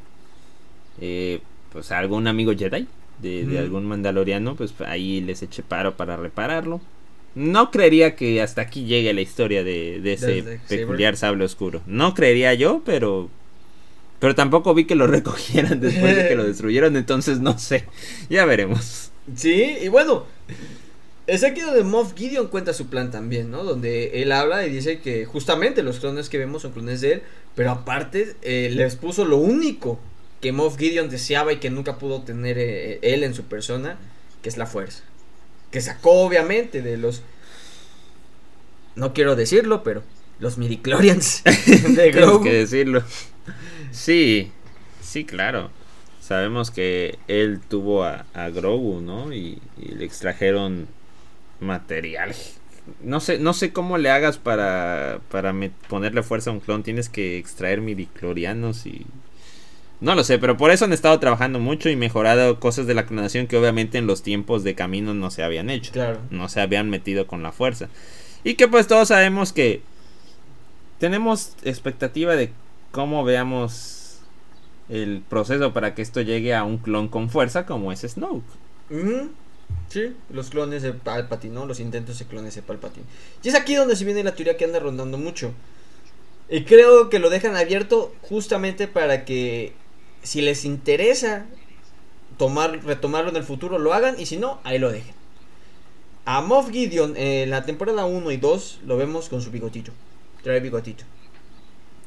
eh, 1.00 1.42
pues 1.72 1.92
algún 1.92 2.28
amigo 2.28 2.54
Jedi 2.54 2.88
de, 3.22 3.60
algún 3.60 3.86
mandaloriano, 3.86 4.56
pues 4.56 4.74
ahí 4.86 5.22
les 5.22 5.42
eche 5.42 5.64
paro 5.64 5.96
para 5.96 6.18
repararlo. 6.18 6.82
No 7.34 7.72
creería 7.72 8.16
que 8.16 8.42
hasta 8.42 8.62
aquí 8.62 8.86
llegue 8.86 9.14
la 9.14 9.22
historia 9.22 9.64
de, 9.64 10.02
de 10.02 10.14
ese 10.14 10.60
peculiar 10.68 11.16
sable 11.16 11.46
oscuro. 11.46 11.82
No 11.86 12.14
creería 12.14 12.54
yo, 12.54 12.82
pero 12.86 13.30
Pero 14.20 14.36
tampoco 14.36 14.74
vi 14.74 14.86
que 14.86 14.96
lo 14.96 15.08
recogieran 15.18 15.80
después 15.80 16.16
de 16.16 16.28
que 16.28 16.36
lo 16.36 16.44
destruyeron, 16.48 16.96
entonces 16.96 17.40
no 17.40 17.58
sé. 17.58 17.86
Ya 18.30 18.46
veremos. 18.46 19.12
Sí, 19.36 19.78
y 19.82 19.88
bueno, 19.88 20.26
es 21.28 21.44
aquí 21.44 21.62
donde 21.62 21.84
Moff 21.84 22.14
Gideon 22.16 22.48
cuenta 22.48 22.74
su 22.74 22.88
plan 22.88 23.10
también, 23.10 23.52
¿no? 23.52 23.64
Donde 23.64 24.22
él 24.22 24.32
habla 24.32 24.66
y 24.66 24.72
dice 24.72 25.00
que 25.00 25.26
justamente 25.26 25.84
los 25.84 26.00
clones 26.00 26.28
que 26.28 26.38
vemos 26.38 26.64
son 26.64 26.72
clones 26.72 27.02
de 27.02 27.14
él, 27.14 27.22
pero 27.56 27.72
aparte 27.72 28.36
eh, 28.42 28.70
les 28.74 28.96
puso 28.96 29.24
lo 29.26 29.38
único 29.38 30.00
que 30.42 30.52
Moff 30.52 30.78
Gideon 30.78 31.10
deseaba 31.10 31.54
y 31.54 31.58
que 31.58 31.70
nunca 31.70 31.98
pudo 31.98 32.24
tener 32.24 32.58
eh, 32.58 33.00
él 33.04 33.24
en 33.24 33.36
su 33.36 33.44
persona, 33.46 33.98
que 34.42 34.50
es 34.50 34.58
la 34.58 34.66
fuerza. 34.66 35.04
Que 35.70 35.82
sacó 35.82 36.24
obviamente 36.24 36.82
de 36.82 36.98
los... 36.98 37.22
No 38.96 39.14
quiero 39.14 39.36
decirlo, 39.36 39.84
pero 39.84 40.04
los 40.40 40.58
midichlorians 40.58 41.44
de 41.96 42.12
Grogu. 42.12 42.44
que 42.44 42.54
decirlo. 42.54 43.04
Sí, 43.92 44.52
sí, 45.00 45.24
claro. 45.24 45.70
Sabemos 46.20 46.72
que 46.72 47.20
él 47.28 47.62
tuvo 47.68 48.04
a, 48.04 48.26
Grogu, 48.50 49.00
¿no? 49.02 49.32
Y, 49.32 49.62
le 49.78 50.04
extrajeron 50.04 50.88
material. 51.60 52.36
No 53.02 53.20
sé, 53.20 53.38
no 53.38 53.54
sé 53.54 53.72
cómo 53.72 53.98
le 53.98 54.10
hagas 54.10 54.38
para, 54.38 55.22
para 55.30 55.54
ponerle 55.88 56.24
fuerza 56.24 56.50
a 56.50 56.54
un 56.54 56.60
clon. 56.60 56.84
Tienes 56.84 57.10
que 57.10 57.38
extraer 57.38 57.80
midichlorianos 57.80 58.88
y... 58.88 59.06
No 60.02 60.16
lo 60.16 60.24
sé, 60.24 60.40
pero 60.40 60.58
por 60.58 60.72
eso 60.72 60.86
han 60.86 60.94
estado 60.94 61.20
trabajando 61.20 61.60
mucho 61.60 61.88
y 61.88 61.96
mejorado 61.96 62.60
cosas 62.60 62.88
de 62.88 62.96
la 62.96 63.06
clonación 63.06 63.46
que 63.46 63.56
obviamente 63.56 64.00
en 64.00 64.08
los 64.08 64.24
tiempos 64.24 64.64
de 64.64 64.74
camino 64.74 65.14
no 65.14 65.30
se 65.30 65.44
habían 65.44 65.70
hecho. 65.70 65.92
Claro. 65.92 66.20
No 66.32 66.50
se 66.50 66.60
habían 66.60 66.90
metido 66.90 67.28
con 67.28 67.44
la 67.44 67.52
fuerza. 67.52 67.88
Y 68.44 68.56
que 68.56 68.68
pues 68.68 68.88
todos 68.88 69.10
sabemos 69.10 69.54
que 69.54 69.84
tenemos 70.98 71.54
expectativa 71.64 72.36
de 72.36 72.52
cómo 72.92 73.24
veamos 73.24 74.20
el 74.90 75.22
proceso 75.30 75.72
para 75.72 75.94
que 75.94 76.02
esto 76.02 76.22
llegue 76.22 76.56
a 76.56 76.64
un 76.64 76.80
clon 76.80 77.08
con 77.08 77.30
fuerza 77.30 77.68
como 77.68 77.92
es 77.92 78.02
Snoke. 78.02 78.44
Sí, 79.88 80.16
los 80.32 80.50
clones 80.50 80.82
de 80.82 80.94
Palpatine, 80.94 81.54
¿no? 81.54 81.66
Los 81.68 81.80
intentos 81.80 82.18
de 82.18 82.26
clones 82.26 82.56
de 82.56 82.64
Palpatine. 82.64 83.06
Y 83.44 83.50
es 83.50 83.56
aquí 83.56 83.76
donde 83.76 83.96
se 83.96 84.04
viene 84.04 84.24
la 84.24 84.36
teoría 84.36 84.58
que 84.58 84.66
anda 84.66 84.80
rondando 84.80 85.18
mucho. 85.20 85.54
Y 86.50 86.64
creo 86.64 87.10
que 87.10 87.20
lo 87.20 87.30
dejan 87.30 87.56
abierto 87.56 88.14
justamente 88.24 88.88
para 88.88 89.24
que 89.24 89.74
si 90.24 90.42
les 90.42 90.66
interesa 90.66 91.46
tomar, 92.38 92.84
retomarlo 92.84 93.30
en 93.30 93.36
el 93.36 93.44
futuro, 93.44 93.80
lo 93.80 93.94
hagan 93.94 94.20
y 94.20 94.26
si 94.26 94.38
no, 94.38 94.60
ahí 94.64 94.80
lo 94.80 94.92
dejen. 94.92 95.14
A 96.26 96.42
Moff 96.42 96.70
Gideon 96.70 97.18
en 97.18 97.50
la 97.50 97.66
temporada 97.66 98.06
1 98.06 98.32
y 98.32 98.38
2 98.38 98.82
lo 98.86 98.98
vemos 98.98 99.30
con 99.30 99.42
su 99.42 99.52
bigotito 99.52 99.92
trae 100.42 100.60
bigotito. 100.60 101.04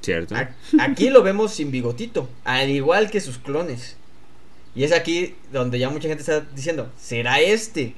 Cierto. 0.00 0.35
Aquí 0.80 1.09
lo 1.09 1.23
vemos 1.23 1.54
sin 1.54 1.71
bigotito, 1.71 2.28
al 2.44 2.71
igual 2.71 3.11
que 3.11 3.21
sus 3.21 3.38
clones. 3.38 3.97
Y 4.75 4.85
es 4.85 4.92
aquí 4.92 5.35
donde 5.52 5.78
ya 5.78 5.88
mucha 5.88 6.09
gente 6.09 6.21
está 6.21 6.40
diciendo, 6.40 6.90
¿será 6.99 7.40
este 7.40 7.94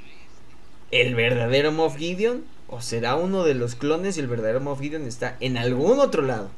el 0.91 1.15
verdadero 1.15 1.73
Moff 1.73 1.97
Gideon? 1.97 2.45
¿O 2.69 2.81
será 2.81 3.17
uno 3.17 3.45
de 3.45 3.55
los 3.55 3.75
clones 3.75 4.17
y 4.17 4.21
el 4.21 4.27
verdadero 4.27 4.61
Moff 4.61 4.81
Gideon 4.81 5.07
está 5.07 5.37
en 5.41 5.57
algún 5.57 5.99
otro 5.99 6.23
lado? 6.23 6.51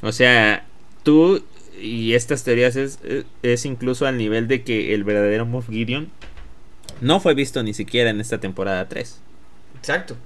O 0.00 0.10
sea, 0.10 0.66
tú 1.04 1.44
y 1.80 2.14
estas 2.14 2.44
teorías 2.44 2.76
es, 2.76 2.98
es 3.42 3.64
incluso 3.64 4.06
al 4.06 4.18
nivel 4.18 4.48
de 4.48 4.62
que 4.62 4.94
el 4.94 5.04
verdadero 5.04 5.46
Moff 5.46 5.68
Gideon 5.68 6.10
no 7.00 7.20
fue 7.20 7.34
visto 7.34 7.62
ni 7.62 7.74
siquiera 7.74 8.10
en 8.10 8.20
esta 8.20 8.38
temporada 8.38 8.88
3. 8.88 9.20
Exacto 9.78 10.16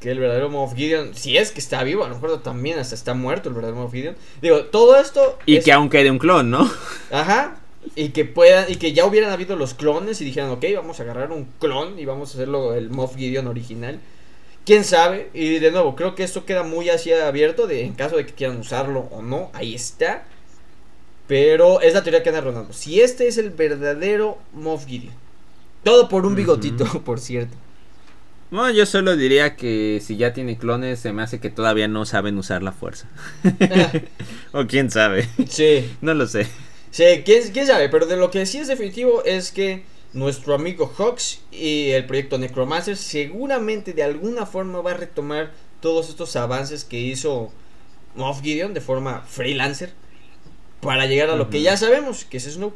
que 0.00 0.10
el 0.10 0.18
verdadero 0.18 0.48
Moff 0.48 0.74
Gideon, 0.74 1.14
si 1.14 1.36
es 1.36 1.50
que 1.50 1.58
está 1.58 1.82
vivo, 1.82 2.04
a 2.04 2.08
lo 2.08 2.14
mejor 2.14 2.42
también 2.42 2.78
hasta 2.78 2.94
está 2.94 3.14
muerto 3.14 3.48
el 3.48 3.54
verdadero 3.54 3.80
Moff 3.80 3.92
Gideon. 3.92 4.16
Digo, 4.40 4.64
todo 4.66 4.96
esto. 4.96 5.38
Y 5.44 5.60
que 5.60 5.72
aunque 5.72 6.04
de 6.04 6.10
un 6.10 6.18
clon, 6.18 6.50
¿no? 6.50 6.70
Ajá. 7.10 7.56
Y 7.96 8.10
que 8.10 8.24
puedan, 8.24 8.70
y 8.70 8.76
que 8.76 8.92
ya 8.92 9.06
hubieran 9.06 9.30
habido 9.30 9.56
los 9.56 9.74
clones 9.74 10.20
y 10.20 10.24
dijeran, 10.24 10.50
ok, 10.50 10.64
vamos 10.76 11.00
a 11.00 11.02
agarrar 11.02 11.32
un 11.32 11.46
clon 11.58 11.98
y 11.98 12.04
vamos 12.04 12.30
a 12.30 12.34
hacerlo 12.34 12.74
el 12.74 12.90
Moff 12.90 13.16
Gideon 13.16 13.46
original. 13.48 13.98
Quién 14.64 14.84
sabe, 14.84 15.30
y 15.32 15.58
de 15.58 15.70
nuevo, 15.70 15.96
creo 15.96 16.14
que 16.14 16.24
esto 16.24 16.44
queda 16.44 16.62
muy 16.62 16.90
así 16.90 17.12
abierto 17.12 17.66
de 17.66 17.84
en 17.84 17.94
caso 17.94 18.16
de 18.16 18.26
que 18.26 18.34
quieran 18.34 18.58
usarlo 18.58 19.08
o 19.10 19.22
no, 19.22 19.50
ahí 19.54 19.74
está. 19.74 20.24
Pero 21.26 21.80
es 21.80 21.94
la 21.94 22.02
teoría 22.02 22.22
que 22.22 22.30
anda 22.30 22.40
rondando. 22.40 22.72
Si 22.72 23.00
este 23.00 23.28
es 23.28 23.38
el 23.38 23.50
verdadero 23.50 24.38
Moff 24.52 24.86
Gideon. 24.86 25.14
Todo 25.84 26.08
por 26.08 26.26
un 26.26 26.34
bigotito, 26.34 26.84
por 27.04 27.20
cierto. 27.20 27.54
No, 28.50 28.70
yo 28.70 28.86
solo 28.86 29.14
diría 29.14 29.56
que 29.56 30.00
si 30.02 30.16
ya 30.16 30.32
tiene 30.32 30.56
clones, 30.56 31.00
se 31.00 31.12
me 31.12 31.22
hace 31.22 31.38
que 31.38 31.50
todavía 31.50 31.86
no 31.86 32.06
saben 32.06 32.38
usar 32.38 32.62
la 32.62 32.72
fuerza. 32.72 33.06
o 34.52 34.66
quién 34.66 34.90
sabe. 34.90 35.28
Sí. 35.48 35.90
No 36.00 36.14
lo 36.14 36.26
sé. 36.26 36.46
Sí, 36.90 37.04
¿quién, 37.26 37.52
quién 37.52 37.66
sabe, 37.66 37.90
pero 37.90 38.06
de 38.06 38.16
lo 38.16 38.30
que 38.30 38.46
sí 38.46 38.56
es 38.58 38.68
definitivo 38.68 39.22
es 39.24 39.52
que 39.52 39.84
nuestro 40.18 40.54
amigo 40.54 40.92
Hawks 40.96 41.40
y 41.52 41.90
el 41.90 42.06
proyecto 42.06 42.38
Necromancer 42.38 42.96
seguramente 42.96 43.92
de 43.92 44.02
alguna 44.02 44.46
forma 44.46 44.80
va 44.80 44.92
a 44.92 44.94
retomar 44.94 45.52
todos 45.80 46.08
estos 46.08 46.34
avances 46.36 46.84
que 46.84 46.98
hizo 46.98 47.50
Moff 48.16 48.42
Gideon 48.42 48.74
de 48.74 48.80
forma 48.80 49.22
freelancer 49.22 49.92
para 50.80 51.06
llegar 51.06 51.30
a 51.30 51.36
lo 51.36 51.50
que 51.50 51.62
ya 51.62 51.76
sabemos, 51.76 52.24
que 52.24 52.36
es 52.36 52.44
Snook. 52.44 52.74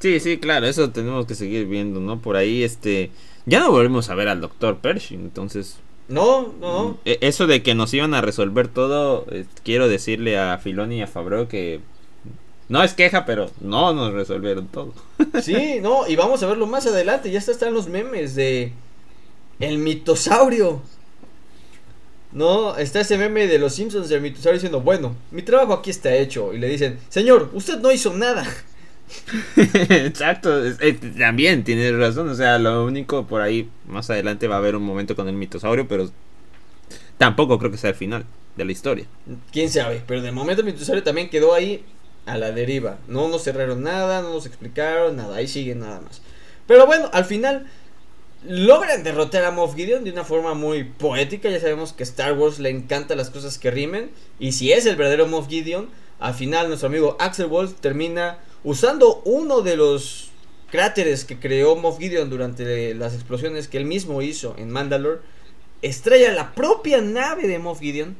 Sí, 0.00 0.18
sí, 0.20 0.38
claro, 0.38 0.66
eso 0.66 0.90
tenemos 0.90 1.26
que 1.26 1.34
seguir 1.34 1.66
viendo, 1.66 2.00
¿no? 2.00 2.20
Por 2.20 2.36
ahí, 2.36 2.62
este 2.62 3.10
ya 3.46 3.60
no 3.60 3.70
volvemos 3.70 4.08
a 4.08 4.14
ver 4.14 4.28
al 4.28 4.40
doctor 4.40 4.78
Pershing, 4.78 5.20
entonces... 5.20 5.78
No, 6.08 6.52
no. 6.60 6.98
E, 7.04 7.18
eso 7.20 7.46
de 7.46 7.62
que 7.62 7.74
nos 7.74 7.94
iban 7.94 8.14
a 8.14 8.20
resolver 8.20 8.68
todo, 8.68 9.26
eh, 9.30 9.46
quiero 9.64 9.88
decirle 9.88 10.38
a 10.38 10.58
Filoni 10.58 10.98
y 10.98 11.02
a 11.02 11.06
Fabro 11.06 11.48
que 11.48 11.80
no 12.68 12.82
es 12.82 12.94
queja, 12.94 13.24
pero 13.24 13.50
no 13.60 13.92
nos 13.92 14.12
resolvieron 14.12 14.68
todo. 14.68 14.92
Sí, 15.42 15.78
no, 15.80 16.06
y 16.06 16.16
vamos 16.16 16.42
a 16.42 16.46
verlo 16.46 16.66
más 16.66 16.86
adelante. 16.86 17.30
Ya 17.30 17.38
están 17.38 17.72
los 17.74 17.88
memes 17.88 18.34
de 18.34 18.72
el 19.60 19.78
mitosaurio. 19.78 20.82
No, 22.32 22.76
está 22.76 23.00
ese 23.00 23.18
meme 23.18 23.46
de 23.46 23.58
los 23.58 23.74
Simpsons 23.74 24.08
del 24.08 24.20
mitosaurio 24.20 24.54
diciendo, 24.54 24.80
bueno, 24.80 25.14
mi 25.30 25.42
trabajo 25.42 25.72
aquí 25.74 25.90
está 25.90 26.14
hecho. 26.14 26.54
Y 26.54 26.58
le 26.58 26.68
dicen, 26.68 26.98
señor, 27.08 27.50
usted 27.52 27.78
no 27.78 27.92
hizo 27.92 28.12
nada. 28.14 28.46
Exacto, 29.56 30.66
eh, 30.66 30.98
también 31.18 31.64
tienes 31.64 31.94
razón, 31.94 32.28
o 32.30 32.34
sea, 32.34 32.58
lo 32.58 32.84
único 32.84 33.26
por 33.26 33.42
ahí 33.42 33.68
más 33.86 34.08
adelante 34.10 34.48
va 34.48 34.56
a 34.56 34.58
haber 34.58 34.76
un 34.76 34.82
momento 34.82 35.14
con 35.14 35.28
el 35.28 35.34
mitosaurio, 35.34 35.86
pero 35.86 36.10
tampoco 37.18 37.58
creo 37.58 37.70
que 37.70 37.76
sea 37.76 37.90
el 37.90 37.96
final 37.96 38.24
de 38.56 38.64
la 38.64 38.72
historia. 38.72 39.06
Quién 39.52 39.70
sabe, 39.70 40.02
pero 40.06 40.22
de 40.22 40.32
momento 40.32 40.62
el 40.62 40.66
mitosaurio 40.66 41.02
también 41.02 41.28
quedó 41.28 41.54
ahí 41.54 41.84
a 42.26 42.38
la 42.38 42.52
deriva. 42.52 42.98
No 43.08 43.28
nos 43.28 43.44
cerraron 43.44 43.82
nada, 43.82 44.22
no 44.22 44.32
nos 44.32 44.46
explicaron 44.46 45.16
nada, 45.16 45.36
ahí 45.36 45.48
sigue 45.48 45.74
nada 45.74 46.00
más. 46.00 46.22
Pero 46.66 46.86
bueno, 46.86 47.10
al 47.12 47.24
final 47.24 47.66
logran 48.44 49.04
derrotar 49.04 49.44
a 49.44 49.50
Moff 49.50 49.74
Gideon 49.74 50.04
de 50.04 50.10
una 50.10 50.24
forma 50.24 50.54
muy 50.54 50.84
poética. 50.84 51.48
Ya 51.50 51.60
sabemos 51.60 51.92
que 51.92 52.02
Star 52.02 52.32
Wars 52.36 52.58
le 52.58 52.70
encanta 52.70 53.14
las 53.14 53.30
cosas 53.30 53.58
que 53.58 53.70
rimen. 53.70 54.10
Y 54.38 54.52
si 54.52 54.72
es 54.72 54.86
el 54.86 54.96
verdadero 54.96 55.26
Moff 55.26 55.48
Gideon, 55.48 55.88
al 56.18 56.34
final 56.34 56.68
nuestro 56.68 56.88
amigo 56.88 57.16
Axel 57.18 57.46
Wolf 57.46 57.74
termina 57.80 58.38
usando 58.64 59.22
uno 59.24 59.62
de 59.62 59.76
los 59.76 60.30
cráteres 60.70 61.24
que 61.24 61.38
creó 61.38 61.76
Moff 61.76 61.98
Gideon 61.98 62.30
durante 62.30 62.94
las 62.94 63.14
explosiones 63.14 63.68
que 63.68 63.76
él 63.76 63.84
mismo 63.84 64.22
hizo 64.22 64.54
en 64.56 64.70
Mandalore, 64.70 65.20
estrella 65.82 66.32
la 66.32 66.54
propia 66.54 67.02
nave 67.02 67.46
de 67.46 67.58
Moff 67.58 67.80
Gideon 67.80 68.16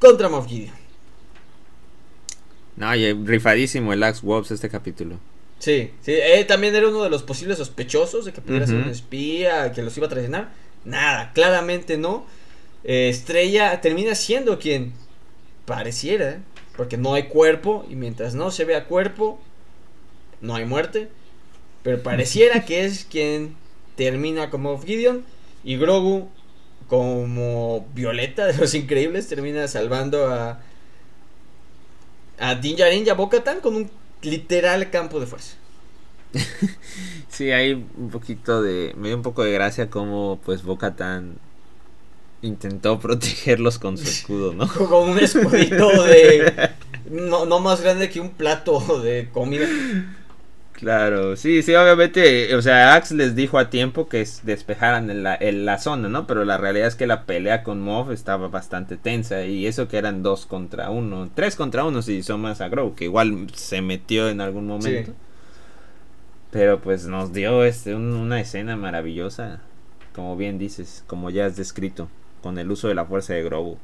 contra 0.00 0.28
Moff 0.28 0.48
Gideon. 0.48 0.81
No, 2.76 2.94
y 2.94 3.12
rifadísimo 3.12 3.92
el 3.92 4.02
Axe 4.02 4.24
Wolves 4.24 4.50
este 4.50 4.68
capítulo. 4.68 5.18
Sí, 5.58 5.92
sí, 6.00 6.12
él 6.12 6.46
también 6.46 6.74
era 6.74 6.88
uno 6.88 7.04
de 7.04 7.10
los 7.10 7.22
posibles 7.22 7.58
sospechosos 7.58 8.24
de 8.24 8.32
que 8.32 8.40
pudiera 8.40 8.66
ser 8.66 8.76
un 8.76 8.88
espía, 8.88 9.72
que 9.72 9.82
los 9.82 9.96
iba 9.96 10.06
a 10.06 10.10
traicionar. 10.10 10.52
Nada, 10.84 11.32
claramente 11.32 11.96
no. 11.96 12.26
Eh, 12.82 13.08
estrella 13.08 13.80
termina 13.80 14.14
siendo 14.16 14.58
quien 14.58 14.92
pareciera 15.66 16.40
porque 16.76 16.96
no 16.96 17.14
hay 17.14 17.24
cuerpo 17.24 17.86
y 17.88 17.94
mientras 17.94 18.34
no 18.34 18.50
se 18.50 18.64
vea 18.64 18.86
cuerpo, 18.86 19.40
no 20.40 20.56
hay 20.56 20.64
muerte. 20.64 21.08
Pero 21.82 22.02
pareciera 22.02 22.64
que 22.64 22.84
es 22.84 23.04
quien 23.04 23.54
termina 23.96 24.50
como 24.50 24.80
Gideon 24.80 25.24
y 25.62 25.76
Grogu 25.76 26.28
como 26.88 27.86
Violeta 27.94 28.46
de 28.46 28.56
los 28.56 28.74
Increíbles 28.74 29.28
termina 29.28 29.68
salvando 29.68 30.26
a 30.26 30.60
a 32.42 32.56
Dinja 32.56 32.90
Ninja 32.90 33.14
Bokatan 33.14 33.60
con 33.60 33.76
un 33.76 33.90
literal 34.20 34.90
campo 34.90 35.20
de 35.20 35.26
fuerza. 35.26 35.54
sí, 37.28 37.52
hay 37.52 37.72
un 37.72 38.10
poquito 38.10 38.62
de 38.62 38.94
me 38.96 39.08
dio 39.08 39.16
un 39.16 39.22
poco 39.22 39.44
de 39.44 39.52
gracia 39.52 39.90
como 39.90 40.40
pues 40.44 40.62
Bokatan 40.64 41.36
intentó 42.42 42.98
protegerlos 43.00 43.78
con 43.78 43.96
su 43.96 44.08
escudo, 44.08 44.52
¿no? 44.52 44.66
Con 44.88 45.10
un 45.10 45.18
escudito 45.18 46.02
de. 46.02 46.70
No, 47.08 47.46
no 47.46 47.60
más 47.60 47.80
grande 47.80 48.10
que 48.10 48.20
un 48.20 48.30
plato 48.30 49.00
de 49.00 49.28
comida. 49.32 49.66
Claro, 50.82 51.36
sí, 51.36 51.62
sí, 51.62 51.76
obviamente, 51.76 52.56
o 52.56 52.60
sea, 52.60 52.96
Axe 52.96 53.14
les 53.14 53.36
dijo 53.36 53.56
a 53.56 53.70
tiempo 53.70 54.08
que 54.08 54.26
despejaran 54.42 55.22
la, 55.22 55.38
la 55.40 55.78
zona, 55.78 56.08
¿no? 56.08 56.26
Pero 56.26 56.44
la 56.44 56.58
realidad 56.58 56.88
es 56.88 56.96
que 56.96 57.06
la 57.06 57.24
pelea 57.24 57.62
con 57.62 57.80
Moff 57.80 58.10
estaba 58.10 58.48
bastante 58.48 58.96
tensa 58.96 59.44
y 59.44 59.68
eso 59.68 59.86
que 59.86 59.96
eran 59.96 60.24
dos 60.24 60.44
contra 60.44 60.90
uno, 60.90 61.30
tres 61.36 61.54
contra 61.54 61.84
uno 61.84 62.02
si 62.02 62.24
son 62.24 62.40
más 62.40 62.60
a 62.60 62.68
Grow, 62.68 62.96
que 62.96 63.04
igual 63.04 63.46
se 63.54 63.80
metió 63.80 64.28
en 64.28 64.40
algún 64.40 64.66
momento. 64.66 65.12
Pero 66.50 66.80
pues 66.80 67.06
nos 67.06 67.32
dio 67.32 67.62
este, 67.62 67.94
una 67.94 68.40
escena 68.40 68.74
maravillosa, 68.74 69.60
como 70.12 70.36
bien 70.36 70.58
dices, 70.58 71.04
como 71.06 71.30
ya 71.30 71.46
has 71.46 71.54
descrito, 71.54 72.08
con 72.42 72.58
el 72.58 72.68
uso 72.72 72.88
de 72.88 72.96
la 72.96 73.04
fuerza 73.04 73.34
de 73.34 73.44
Grogu. 73.44 73.78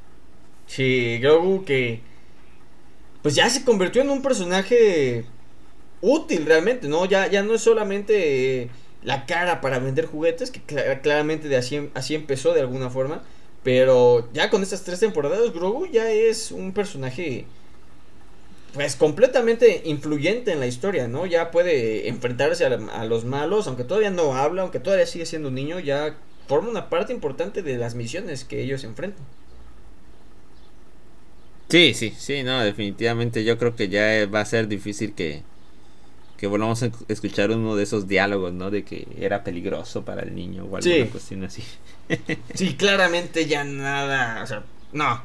Sí, 0.67 1.21
Grogu 1.21 1.65
que 1.65 2.01
pues 3.23 3.37
ya 3.37 3.49
se 3.49 3.65
convirtió 3.65 4.03
en 4.03 4.11
un 4.11 4.21
personaje 4.21 5.27
útil 6.01 6.47
realmente, 6.47 6.89
¿no? 6.89 7.05
Ya, 7.05 7.27
ya 7.29 7.43
no 7.43 7.55
es 7.55 7.63
solamente 7.63 8.63
eh, 8.63 8.71
la 9.03 9.27
cara 9.27 9.61
para 9.61 9.79
vender 9.79 10.07
juguetes, 10.07 10.51
que 10.51 10.61
claramente 11.03 11.49
de 11.49 11.57
así, 11.57 11.91
así 11.95 12.15
empezó 12.15 12.55
de 12.55 12.61
alguna 12.61 12.91
forma, 12.91 13.23
pero 13.63 14.29
ya 14.33 14.51
con 14.51 14.63
estas 14.63 14.85
tres 14.85 15.01
temporadas 15.01 15.53
Grogu 15.53 15.87
ya 15.87 16.11
es 16.11 16.53
un 16.53 16.73
personaje 16.73 17.47
pues 18.75 18.97
completamente 18.97 19.83
influyente 19.87 20.53
en 20.53 20.61
la 20.61 20.67
historia, 20.67 21.09
¿no? 21.09 21.27
Ya 21.27 21.51
puede 21.51 22.09
enfrentarse 22.09 22.65
a, 22.65 23.05
los 23.05 23.25
malos, 23.25 23.67
aunque 23.67 23.85
todavía 23.85 24.11
no 24.11 24.35
habla, 24.35 24.63
aunque 24.63 24.79
todavía 24.79 25.07
sigue 25.07 25.27
siendo 25.27 25.49
un 25.49 25.55
niño, 25.55 25.81
ya 25.81 26.17
forma 26.47 26.69
una 26.69 26.89
parte 26.89 27.13
importante 27.13 27.63
de 27.63 27.77
las 27.77 27.95
misiones 27.95 28.45
que 28.45 28.63
ellos 28.63 28.85
enfrentan. 28.85 29.25
Sí, 31.69 31.93
sí, 31.95 32.15
sí, 32.17 32.43
no, 32.43 32.63
definitivamente 32.63 33.45
yo 33.45 33.59
creo 33.59 33.75
que 33.75 33.89
ya 33.89 34.27
va 34.27 34.41
a 34.41 34.45
ser 34.47 34.69
difícil 34.69 35.15
que, 35.15 35.43
que 36.39 36.47
volvamos 36.47 36.83
a 36.85 36.91
escuchar 37.09 37.51
uno 37.51 37.77
de 37.77 37.83
esos 37.83 38.09
diálogos, 38.09 38.53
¿no? 38.53 38.71
De 38.71 38.85
que 38.85 39.07
era 39.21 39.45
peligroso 39.45 40.05
para 40.05 40.23
el 40.23 40.35
niño 40.35 40.65
o 40.65 40.77
alguna 40.77 41.11
cuestión 41.11 41.45
así. 41.45 41.63
sí, 42.55 42.77
claramente 42.77 43.47
ya 43.47 43.65
nada, 43.65 44.43
o 44.43 44.47
sea, 44.47 44.63
no, 44.93 45.23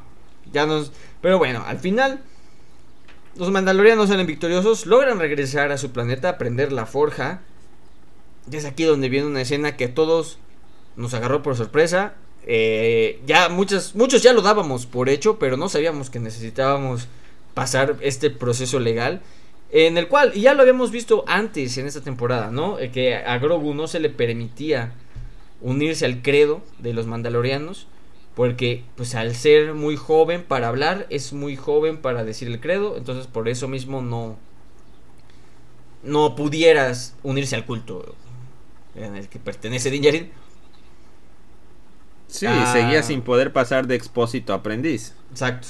ya 0.52 0.66
nos... 0.66 0.92
Pero 1.22 1.38
bueno, 1.38 1.62
al 1.64 1.78
final 1.78 2.20
los 3.36 3.50
mandalorianos 3.50 4.08
salen 4.08 4.26
victoriosos, 4.26 4.86
logran 4.86 5.18
regresar 5.18 5.72
a 5.72 5.78
su 5.78 5.90
planeta, 5.90 6.28
aprender 6.28 6.72
la 6.72 6.86
forja. 6.86 7.40
Y 8.50 8.56
es 8.56 8.64
aquí 8.64 8.84
donde 8.84 9.08
viene 9.08 9.26
una 9.26 9.40
escena 9.40 9.76
que 9.76 9.86
a 9.86 9.94
todos 9.94 10.38
nos 10.96 11.14
agarró 11.14 11.42
por 11.42 11.56
sorpresa. 11.56 12.14
Eh, 12.46 13.22
ya 13.26 13.48
muchos, 13.48 13.94
muchos 13.94 14.22
ya 14.22 14.32
lo 14.32 14.42
dábamos 14.42 14.86
por 14.86 15.08
hecho, 15.08 15.38
pero 15.38 15.56
no 15.56 15.68
sabíamos 15.68 16.10
que 16.10 16.20
necesitábamos 16.20 17.08
pasar 17.54 17.96
este 18.00 18.30
proceso 18.30 18.78
legal. 18.78 19.22
En 19.76 19.98
el 19.98 20.06
cual, 20.06 20.30
y 20.36 20.42
ya 20.42 20.54
lo 20.54 20.62
habíamos 20.62 20.92
visto 20.92 21.24
antes 21.26 21.76
en 21.78 21.86
esta 21.88 22.00
temporada, 22.00 22.52
¿no? 22.52 22.78
Eh, 22.78 22.92
que 22.92 23.16
a 23.16 23.38
Grogu 23.38 23.74
no 23.74 23.88
se 23.88 23.98
le 23.98 24.08
permitía 24.08 24.92
unirse 25.60 26.06
al 26.06 26.22
credo 26.22 26.62
de 26.78 26.94
los 26.94 27.08
mandalorianos. 27.08 27.88
Porque, 28.36 28.84
pues 28.96 29.16
al 29.16 29.34
ser 29.34 29.74
muy 29.74 29.96
joven 29.96 30.44
para 30.44 30.68
hablar, 30.68 31.06
es 31.10 31.32
muy 31.32 31.56
joven 31.56 31.98
para 31.98 32.22
decir 32.22 32.46
el 32.46 32.60
credo. 32.60 32.96
Entonces, 32.96 33.26
por 33.26 33.48
eso 33.48 33.66
mismo 33.66 34.00
no. 34.00 34.36
No 36.04 36.36
pudieras 36.36 37.16
unirse 37.24 37.56
al 37.56 37.66
culto 37.66 38.14
en 38.94 39.16
el 39.16 39.28
que 39.28 39.40
pertenece 39.40 39.90
Din 39.90 40.30
Sí, 42.28 42.46
ah. 42.46 42.70
seguía 42.72 43.02
sin 43.02 43.22
poder 43.22 43.52
pasar 43.52 43.88
de 43.88 43.96
expósito 43.96 44.52
a 44.52 44.56
aprendiz. 44.56 45.16
Exacto. 45.32 45.66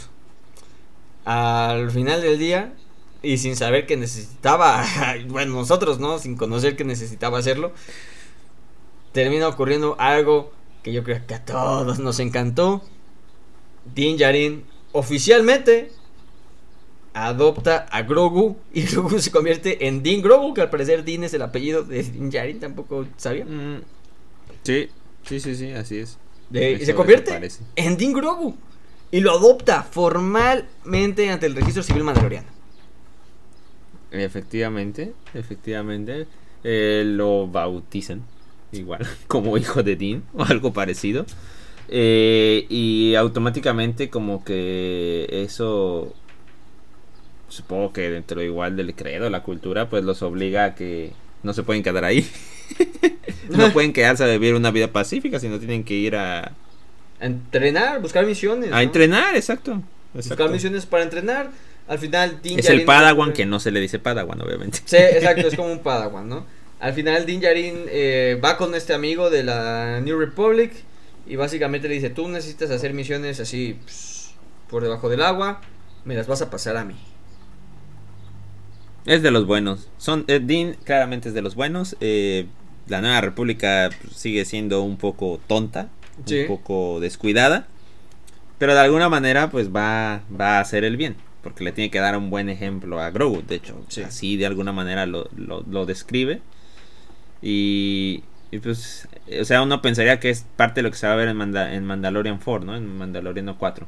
Al 1.25 1.91
final 1.91 2.21
del 2.21 2.39
día, 2.39 2.75
y 3.25 3.39
sin 3.39 3.57
saber 3.57 3.87
que 3.87 3.97
necesitaba, 3.97 4.85
bueno, 5.29 5.55
nosotros, 5.55 5.99
¿no? 5.99 6.19
Sin 6.19 6.37
conocer 6.37 6.77
que 6.77 6.85
necesitaba 6.85 7.39
hacerlo, 7.39 7.73
termina 9.13 9.49
ocurriendo 9.49 9.97
algo 9.99 10.53
que 10.83 10.93
yo 10.93 11.03
creo 11.03 11.21
que 11.27 11.35
a 11.35 11.45
todos 11.45 11.99
nos 11.99 12.21
encantó. 12.21 12.83
Din 13.95 14.17
Djarin 14.17 14.65
oficialmente 14.93 15.91
adopta 17.15 17.87
a 17.91 18.03
Grogu 18.03 18.57
y 18.73 18.83
Grogu 18.87 19.19
se 19.19 19.31
convierte 19.31 19.87
en 19.87 20.03
Din 20.03 20.23
Grogu, 20.23 20.53
que 20.53 20.61
al 20.61 20.71
parecer 20.71 21.05
Din 21.05 21.25
es 21.25 21.35
el 21.35 21.43
apellido 21.43 21.83
de 21.83 22.03
Din 22.03 22.31
Djarin, 22.31 22.61
tampoco 22.61 23.07
sabía. 23.17 23.45
Mm, 23.45 23.83
sí, 24.63 24.89
sí, 25.25 25.41
sí, 25.41 25.55
sí, 25.55 25.73
así 25.73 25.99
es. 25.99 26.19
y 26.51 26.85
se 26.85 26.95
convierte 26.95 27.41
en 27.77 27.97
Din 27.97 28.13
Grogu 28.13 28.57
y 29.11 29.21
lo 29.21 29.31
adopta 29.31 29.83
formalmente 29.83 31.31
ante 31.31 31.47
el 31.47 31.55
registro 31.55 31.83
civil 31.83 32.05
mandaloriano. 32.05 32.54
Efectivamente, 34.15 35.13
efectivamente, 35.35 36.27
eh, 36.63 37.03
lo 37.05 37.49
bautizan 37.49 38.23
igual, 38.73 39.07
como 39.27 39.59
hijo 39.59 39.83
de 39.83 39.97
Dean 39.97 40.23
o 40.35 40.45
algo 40.45 40.73
parecido. 40.73 41.27
Eh, 41.89 42.65
y 42.69 43.15
automáticamente 43.17 44.09
como 44.09 44.45
que 44.45 45.27
eso, 45.31 46.15
supongo 47.49 47.93
que 47.93 48.09
dentro 48.11 48.43
igual 48.43 48.77
del 48.77 48.95
credo, 48.95 49.29
la 49.31 49.43
cultura, 49.43 49.91
pues 49.91 50.05
los 50.05 50.23
obliga 50.23 50.65
a 50.65 50.75
que 50.75 51.13
no 51.43 51.53
se 51.53 51.63
pueden 51.65 51.83
quedar 51.83 52.05
ahí. 52.05 52.27
no 53.51 53.73
pueden 53.73 53.93
quedarse 53.93 54.25
a 54.25 54.29
vivir 54.29 54.55
una 54.55 54.71
vida 54.71 54.93
pacífica, 54.93 55.41
sino 55.41 55.59
tienen 55.59 55.85
que 55.85 55.95
ir 55.95 56.17
a... 56.17 56.53
entrenar, 57.21 58.01
buscar 58.01 58.25
misiones. 58.25 58.73
A 58.73 58.83
entrenar, 58.83 59.35
exacto, 59.37 59.83
Buscar 60.15 60.49
misiones 60.49 60.87
para 60.87 61.03
entrenar. 61.03 61.51
Al 61.87 61.99
final, 61.99 62.41
Es 62.43 62.71
el 62.71 62.85
Padawan, 62.85 63.33
que 63.33 63.45
no 63.45 63.61
se 63.61 63.71
le 63.71 63.81
dice 63.81 63.99
Padawan, 63.99 64.41
obviamente. 64.41 64.81
Sí, 64.85 64.97
exacto, 64.97 65.49
es 65.49 65.57
como 65.57 65.71
un 65.71 65.81
Padawan, 65.81 66.29
¿no? 66.29 66.47
Al 66.81 66.93
final 66.93 67.27
Din 67.27 67.41
Djarin 67.41 67.85
eh, 67.89 68.41
va 68.43 68.57
con 68.57 68.75
este 68.75 68.95
amigo 68.95 69.31
de 69.31 69.43
la 69.43 70.01
New 70.01 70.19
Republic 70.19 70.73
y 71.27 71.37
básicamente 71.37 71.89
le 71.89 71.95
dice, 71.95 72.11
tú 72.11 72.29
necesitas 72.29 72.71
hacer 72.71 72.93
misiones 72.95 73.41
así 73.41 73.79
por 74.69 74.83
debajo 74.83 75.09
del 75.09 75.23
agua, 75.23 75.61
me 76.05 76.15
las 76.15 76.27
vas 76.27 76.43
a 76.43 76.51
pasar 76.51 76.77
a 76.77 76.85
mí. 76.85 76.95
Es 79.07 79.23
de 79.23 79.31
los 79.31 79.47
buenos. 79.47 79.89
Son, 79.99 80.25
eh, 80.29 80.41
Dean 80.43 80.77
claramente 80.85 81.29
es 81.29 81.35
de 81.35 81.43
los 81.43 81.55
buenos. 81.55 81.97
Eh, 82.01 82.47
la 82.87 83.01
Nueva 83.01 83.21
República 83.21 83.91
pues, 84.03 84.17
sigue 84.17 84.45
siendo 84.45 84.83
un 84.83 84.97
poco 84.97 85.41
tonta, 85.47 85.89
un 86.19 86.47
poco 86.49 87.01
descuidada. 87.01 87.67
Pero 88.59 88.75
de 88.75 88.81
alguna 88.81 89.09
manera 89.09 89.51
pues 89.51 89.75
va, 89.75 90.23
va 90.39 90.59
a 90.59 90.61
hacer 90.61 90.85
el 90.85 90.97
bien. 90.97 91.17
Porque 91.45 91.63
le 91.63 91.71
tiene 91.71 91.91
que 91.91 92.01
dar 92.01 92.17
un 92.17 92.31
buen 92.31 92.49
ejemplo 92.49 93.01
a 93.01 93.11
Grogu. 93.11 93.43
De 93.47 93.55
hecho, 93.55 93.81
así 94.05 94.37
de 94.37 94.47
alguna 94.47 94.73
manera 94.73 95.07
lo, 95.07 95.29
lo 95.37 95.87
describe. 95.87 96.41
Y, 97.47 98.23
pues, 98.63 99.07
o 99.39 99.45
sea, 99.45 99.61
uno 99.61 99.83
pensaría 99.83 100.19
que 100.19 100.31
es 100.31 100.47
parte 100.57 100.81
de 100.81 100.85
lo 100.85 100.91
que 100.91 100.97
se 100.97 101.07
va 101.07 101.13
a 101.13 101.17
ver 101.17 101.29
en, 101.29 101.57
en 101.57 101.85
Mandalorian 101.85 102.41
4, 102.43 102.65
¿no? 102.65 102.75
En 102.75 102.97
Mandalorian 102.97 103.55
4. 103.55 103.87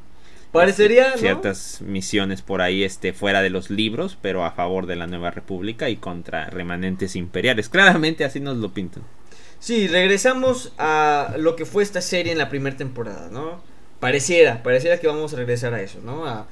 Parecería, 0.53 1.09
este, 1.09 1.21
Ciertas 1.21 1.81
misiones 1.81 2.42
por 2.42 2.61
ahí 2.61 2.85
este, 2.85 3.14
fuera 3.14 3.40
de 3.40 3.49
los 3.49 3.71
libros, 3.71 4.19
pero 4.21 4.45
a 4.45 4.51
favor 4.51 4.87
de 4.87 4.97
la 4.97 5.07
Nueva 5.07 5.31
República 5.31 5.88
y 5.88 5.97
contra 5.97 6.51
remanentes 6.51 7.16
imperiales. 7.16 7.71
Claramente 7.71 8.25
así 8.27 8.40
nos 8.40 8.59
lo 8.59 8.75
pintan. 8.75 9.05
Sí, 9.59 9.88
regresamos 9.88 10.75
a 10.77 11.35
lo 11.38 11.57
que 11.57 11.64
fue 11.64 11.83
esta 11.83 12.03
serie 12.03 12.33
en 12.33 12.38
la 12.38 12.51
primera 12.51 12.77
temporada, 12.77 13.31
¿no? 13.33 13.62
Pareciera, 14.01 14.62
pareciera 14.62 15.01
que 15.01 15.07
vamos 15.07 15.33
a 15.33 15.37
regresar 15.37 15.73
a 15.73 15.81
eso, 15.81 16.01
¿no? 16.05 16.27
A 16.27 16.47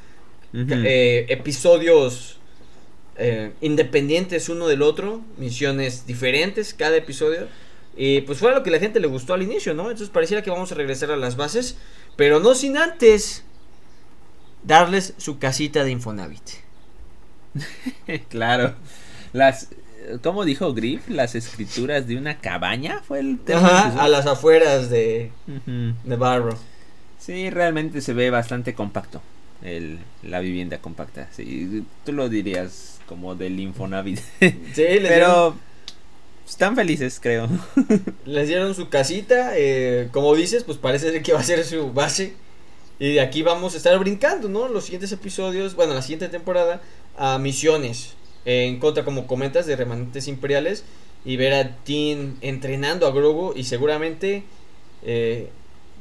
eh, 0.55 1.27
episodios 1.31 2.39
eh, 3.17 3.53
independientes 3.61 4.49
uno 4.49 4.69
del 4.69 4.83
otro, 4.83 5.21
misiones 5.37 6.07
diferentes 6.07 6.75
cada 6.75 6.97
episodio. 6.97 7.49
Y 7.97 8.23
pues 8.23 8.39
fue 8.39 8.53
lo 8.53 8.63
que 8.63 8.71
la 8.71 8.79
gente 8.79 9.01
le 9.01 9.07
gustó 9.07 9.35
al 9.35 9.43
inicio, 9.43 9.75
¿no? 9.75 9.85
Entonces 9.85 10.11
pareciera 10.11 10.43
que 10.43 10.51
vamos 10.51 10.73
a 10.73 10.75
regresar 10.75 11.11
a 11.11 11.17
las 11.17 11.37
bases, 11.37 11.77
pero 12.17 12.41
no 12.41 12.55
sin 12.55 12.77
antes 12.77 13.45
darles 14.65 15.15
su 15.17 15.39
casita 15.39 15.85
de 15.85 15.91
Infonavit. 15.93 16.51
claro. 18.29 18.75
Las 19.33 19.69
¿Cómo 20.23 20.45
dijo 20.45 20.75
Griff? 20.75 21.09
Las 21.09 21.35
escrituras 21.35 22.07
de 22.07 22.19
una 22.19 22.39
cabaña 22.39 23.01
fue 23.07 23.21
el 23.21 23.39
tema. 23.39 23.89
a 23.99 24.07
las 24.09 24.27
afueras 24.27 24.91
de, 24.91 25.31
de 25.47 26.17
Barro. 26.17 26.59
Sí, 27.19 27.49
realmente 27.49 28.03
se 28.03 28.13
ve 28.13 28.29
bastante 28.29 28.75
compacto 28.75 29.23
el, 29.63 29.99
la 30.23 30.41
vivienda 30.41 30.79
compacta. 30.79 31.29
Sí, 31.33 31.85
tú 32.05 32.13
lo 32.13 32.29
dirías 32.29 33.01
como 33.07 33.35
del 33.35 33.59
Infonavit. 33.61 34.21
Sí, 34.41 34.85
pero 35.03 35.55
están 36.47 36.77
felices, 36.77 37.19
creo. 37.21 37.49
Les 38.27 38.49
dieron 38.49 38.75
su 38.75 38.89
casita, 38.89 39.53
eh, 39.57 40.09
como 40.13 40.35
dices, 40.35 40.65
pues 40.65 40.79
parece 40.79 41.23
que 41.23 41.33
va 41.33 41.41
a 41.41 41.45
ser 41.45 41.65
su 41.65 41.93
base. 41.93 42.35
Y 42.99 43.15
de 43.15 43.21
aquí 43.21 43.43
vamos 43.43 43.75
a 43.75 43.77
estar 43.77 43.99
brincando, 43.99 44.49
¿no? 44.49 44.69
Los 44.69 44.85
siguientes 44.85 45.11
episodios, 45.13 45.75
bueno, 45.75 45.95
la 45.95 46.03
siguiente 46.03 46.29
temporada, 46.29 46.81
a 47.17 47.39
misiones. 47.39 48.15
en 48.45 48.79
contra, 48.79 49.05
como 49.05 49.27
comentas, 49.27 49.67
de 49.67 49.77
remanentes 49.77 50.29
imperiales. 50.29 50.85
Y 51.25 51.37
ver 51.37 51.55
a 51.55 51.77
Tin 51.85 52.37
entrenando 52.43 53.07
a 53.07 53.11
Grogu. 53.11 53.55
Y 53.57 53.65
seguramente, 53.65 54.45
eh, 55.03 55.49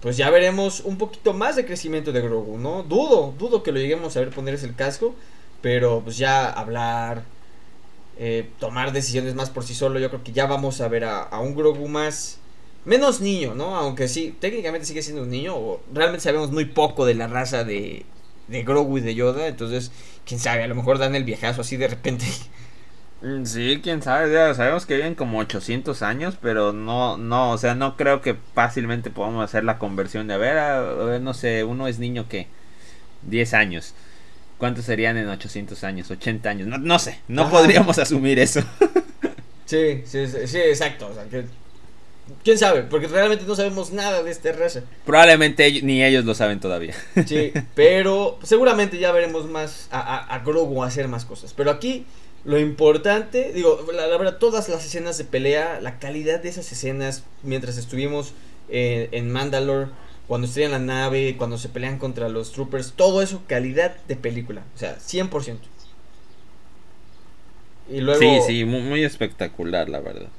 pues 0.04 0.18
ya 0.18 0.30
veremos 0.30 0.82
un 0.82 0.98
poquito 0.98 1.34
más 1.34 1.56
de 1.56 1.66
crecimiento 1.66 2.12
de 2.12 2.20
Grogu, 2.20 2.58
¿no? 2.58 2.84
Dudo, 2.84 3.34
dudo 3.39 3.63
que 3.63 3.72
lo 3.72 3.80
lleguemos 3.80 4.18
a 4.18 4.20
ver 4.20 4.32
ponerse 4.32 4.66
el 4.66 4.76
casco. 4.76 5.16
Pero 5.62 6.02
pues 6.04 6.18
ya 6.18 6.50
hablar, 6.50 7.24
eh, 8.20 8.50
tomar 8.60 8.92
decisiones 8.92 9.34
más 9.34 9.50
por 9.50 9.63
sí 9.63 9.74
solo. 9.74 10.00
Yo 10.00 10.10
creo 10.10 10.22
que 10.22 10.34
ya 10.34 10.46
vamos 10.46 10.82
a 10.82 10.89
ver 10.89 11.06
a, 11.06 11.39
un 11.39 11.56
Grogu 11.56 11.88
más. 11.88 12.39
Menos 12.84 13.22
niño, 13.22 13.56
¿no? 13.56 13.78
Aunque 13.78 14.10
sí, 14.10 14.36
técnicamente 14.42 14.86
sigue 14.86 15.02
siendo 15.02 15.24
un 15.24 15.30
niño. 15.30 15.56
O 15.56 15.82
realmente 15.94 16.24
sabemos 16.26 16.52
muy 16.52 16.66
poco 16.66 17.06
de 17.06 17.16
la 17.16 17.28
raza 17.28 17.63
de, 17.63 18.06
de 18.50 18.63
Grogu 18.63 18.98
y 18.98 19.02
de 19.02 19.16
Yoda. 19.16 19.48
Entonces, 19.48 19.94
quién 20.26 20.42
sabe, 20.42 20.63
a 20.63 20.68
lo 20.68 20.76
mejor 20.76 20.98
dan 20.98 21.16
el 21.16 21.24
viejazo 21.24 21.62
así 21.62 21.78
de 21.78 21.88
repente. 21.88 22.26
Mm, 23.24 23.46
sí, 23.46 23.80
quién 23.82 24.02
sabe, 24.02 24.34
ya 24.34 24.54
sabemos 24.54 24.86
que 24.86 24.98
viven 24.98 25.16
como 25.16 25.40
800 25.40 26.02
años, 26.02 26.38
pero 26.42 26.74
no, 26.74 27.18
no, 27.18 27.52
o 27.52 27.58
sea, 27.58 27.74
no 27.74 27.96
creo 27.96 28.22
que 28.22 28.36
fácilmente 28.54 29.12
podamos 29.12 29.46
hacer 29.46 29.64
la 29.64 29.80
conversión 29.80 30.28
de, 30.28 30.34
a 30.34 30.38
ver, 30.38 30.58
a, 30.58 30.82
ver 30.82 31.22
no 31.22 31.34
sé, 31.34 31.64
uno 31.64 31.88
es 31.88 32.00
niño 32.00 32.28
que 32.28 32.48
10 33.22 33.54
años. 33.54 33.94
¿Cuántos 34.58 34.84
serían 34.86 35.16
en 35.16 35.30
800 35.30 35.86
años? 35.86 36.12
80 36.12 36.50
años. 36.50 36.68
No, 36.68 36.78
no 36.78 37.00
sé, 37.00 37.22
no 37.30 37.50
podríamos 37.50 37.98
asumir 38.00 38.40
eso. 38.40 38.60
sí, 39.66 40.04
sí, 40.06 40.28
sí, 40.28 40.58
exacto. 40.58 41.08
O 41.08 41.14
sea, 41.14 41.24
que, 41.24 41.46
¿Quién 42.44 42.58
sabe? 42.58 42.84
Porque 42.84 43.08
realmente 43.08 43.46
no 43.46 43.56
sabemos 43.56 43.92
nada 43.92 44.22
de 44.22 44.32
esta 44.32 44.52
raza. 44.52 44.82
Probablemente 45.06 45.82
ni 45.82 46.04
ellos 46.04 46.26
lo 46.26 46.36
saben 46.36 46.60
todavía. 46.60 46.96
Sí, 47.26 47.54
pero 47.76 48.38
seguramente 48.44 48.98
ya 48.98 49.14
veremos 49.14 49.46
más 49.50 49.88
a, 49.92 50.00
a, 50.00 50.36
a 50.36 50.40
Grogu 50.40 50.84
hacer 50.84 51.08
más 51.08 51.24
cosas. 51.24 51.54
Pero 51.54 51.72
aquí 51.72 52.06
lo 52.46 52.60
importante, 52.60 53.54
digo, 53.54 53.86
la, 53.94 54.06
verdad, 54.18 54.38
todas 54.38 54.68
las 54.68 54.86
escenas 54.86 55.18
de 55.18 55.24
pelea, 55.24 55.80
la 55.82 56.00
calidad 56.00 56.42
de 56.42 56.50
esas 56.50 56.70
escenas 56.72 57.24
mientras 57.42 57.78
estuvimos 57.78 58.34
eh, 58.70 59.08
en 59.12 59.32
Mandalore 59.32 59.88
cuando 60.28 60.48
estrellan 60.48 60.72
la 60.72 60.80
nave, 60.80 61.36
cuando 61.38 61.58
se 61.58 61.70
pelean 61.70 61.98
contra 61.98 62.30
los 62.30 62.52
troopers, 62.52 62.94
todo 62.94 63.22
eso, 63.22 63.42
calidad 63.48 63.96
de 64.08 64.16
película, 64.16 64.64
o 64.76 64.78
sea, 64.78 64.98
100%. 64.98 65.58
Y 67.90 68.00
luego, 68.00 68.20
sí, 68.20 68.40
sí, 68.46 68.66
muy, 68.66 69.04
espectacular, 69.04 69.90
la 69.90 70.00
verdad. 70.00 70.30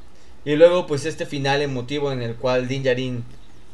Y 0.44 0.56
luego, 0.56 0.86
pues 0.86 1.04
este 1.04 1.26
final 1.26 1.62
emotivo 1.62 2.12
en 2.12 2.22
el 2.22 2.36
cual 2.36 2.68
Din 2.68 2.82
Djarin, 2.82 3.24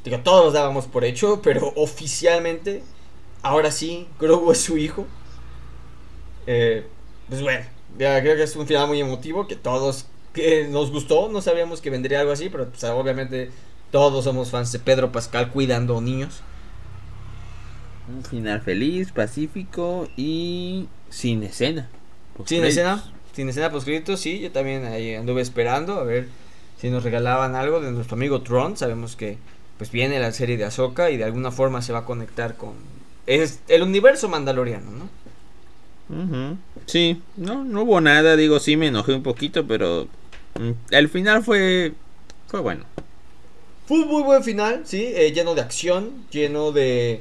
digo, 0.04 0.20
todos 0.20 0.44
los 0.44 0.54
dábamos 0.54 0.86
por 0.86 1.04
hecho, 1.04 1.40
pero 1.44 1.72
oficialmente, 1.76 2.82
ahora 3.42 3.70
sí, 3.70 4.06
Grogu 4.18 4.52
es 4.52 4.60
su 4.60 4.78
hijo. 4.78 5.06
Eh, 6.46 6.84
pues 7.28 7.42
bueno, 7.42 7.64
ya 7.98 8.20
creo 8.20 8.36
que 8.36 8.42
es 8.42 8.56
un 8.56 8.66
final 8.66 8.88
muy 8.88 9.00
emotivo, 9.00 9.46
que 9.46 9.56
todos 9.56 10.06
que 10.32 10.68
nos 10.68 10.90
gustó, 10.90 11.28
no 11.28 11.42
sabíamos 11.42 11.80
que 11.80 11.90
vendría 11.90 12.20
algo 12.20 12.32
así, 12.32 12.48
pero 12.48 12.68
pues, 12.68 12.82
obviamente 12.84 13.50
todos 13.90 14.24
somos 14.24 14.50
fans 14.50 14.72
de 14.72 14.78
Pedro 14.78 15.12
Pascal 15.12 15.50
cuidando 15.50 16.00
niños. 16.00 16.42
Un 18.08 18.24
final 18.24 18.60
feliz, 18.60 19.12
pacífico 19.12 20.08
y 20.16 20.88
sin 21.08 21.42
escena. 21.42 21.88
Sin 22.44 22.64
escena, 22.64 23.04
sin 23.32 23.48
escena 23.48 23.70
poscrito, 23.70 24.16
sí, 24.16 24.40
yo 24.40 24.50
también 24.50 24.84
ahí 24.84 25.14
anduve 25.14 25.42
esperando 25.42 25.98
a 25.98 26.04
ver 26.04 26.28
si 26.80 26.90
nos 26.90 27.04
regalaban 27.04 27.54
algo 27.54 27.80
de 27.80 27.92
nuestro 27.92 28.16
amigo 28.16 28.42
Tron. 28.42 28.76
Sabemos 28.76 29.16
que 29.16 29.38
pues 29.78 29.90
viene 29.90 30.18
la 30.18 30.32
serie 30.32 30.56
de 30.56 30.64
Ahsoka 30.64 31.10
y 31.10 31.16
de 31.16 31.24
alguna 31.24 31.50
forma 31.50 31.82
se 31.82 31.92
va 31.92 32.00
a 32.00 32.04
conectar 32.04 32.56
con 32.56 32.74
es 33.26 33.60
el 33.68 33.82
universo 33.82 34.28
mandaloriano, 34.28 34.90
¿no? 34.90 35.08
Sí, 36.86 37.20
no, 37.36 37.64
no 37.64 37.82
hubo 37.82 38.00
nada, 38.00 38.36
digo, 38.36 38.58
sí 38.58 38.76
me 38.76 38.88
enojé 38.88 39.12
un 39.14 39.22
poquito, 39.22 39.66
pero 39.66 40.08
mm, 40.58 40.70
el 40.90 41.08
final 41.08 41.44
fue 41.44 41.92
fue 42.50 42.60
bueno. 42.60 42.84
Fue 43.86 44.00
un 44.00 44.08
muy 44.08 44.22
buen 44.22 44.42
final, 44.42 44.82
sí, 44.84 45.12
eh, 45.14 45.32
lleno 45.32 45.54
de 45.54 45.60
acción, 45.60 46.10
lleno 46.30 46.72
de 46.72 47.20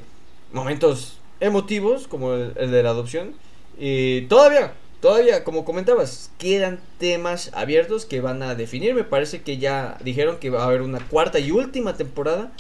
momentos 0.52 1.20
emotivos, 1.40 2.08
como 2.08 2.34
el, 2.34 2.54
de 2.54 2.84
la 2.84 2.90
adopción. 2.90 3.34
Y 3.78 4.22
todavía, 4.22 4.74
todavía, 5.02 5.44
como 5.44 5.66
comentabas, 5.66 6.32
quedan 6.40 6.80
temas 6.98 7.52
abiertos 7.54 8.06
que 8.06 8.22
van 8.22 8.42
a 8.42 8.56
definir. 8.56 8.96
Me 8.96 9.04
parece 9.04 9.42
que 9.42 9.58
ya 9.58 9.98
dijeron 10.04 10.38
que 10.38 10.50
va 10.50 10.64
a 10.64 10.66
haber 10.66 10.82
una 10.82 11.00
cuarta 11.00 11.40
y 11.40 11.52
última 11.52 11.96
temporada 11.96 12.52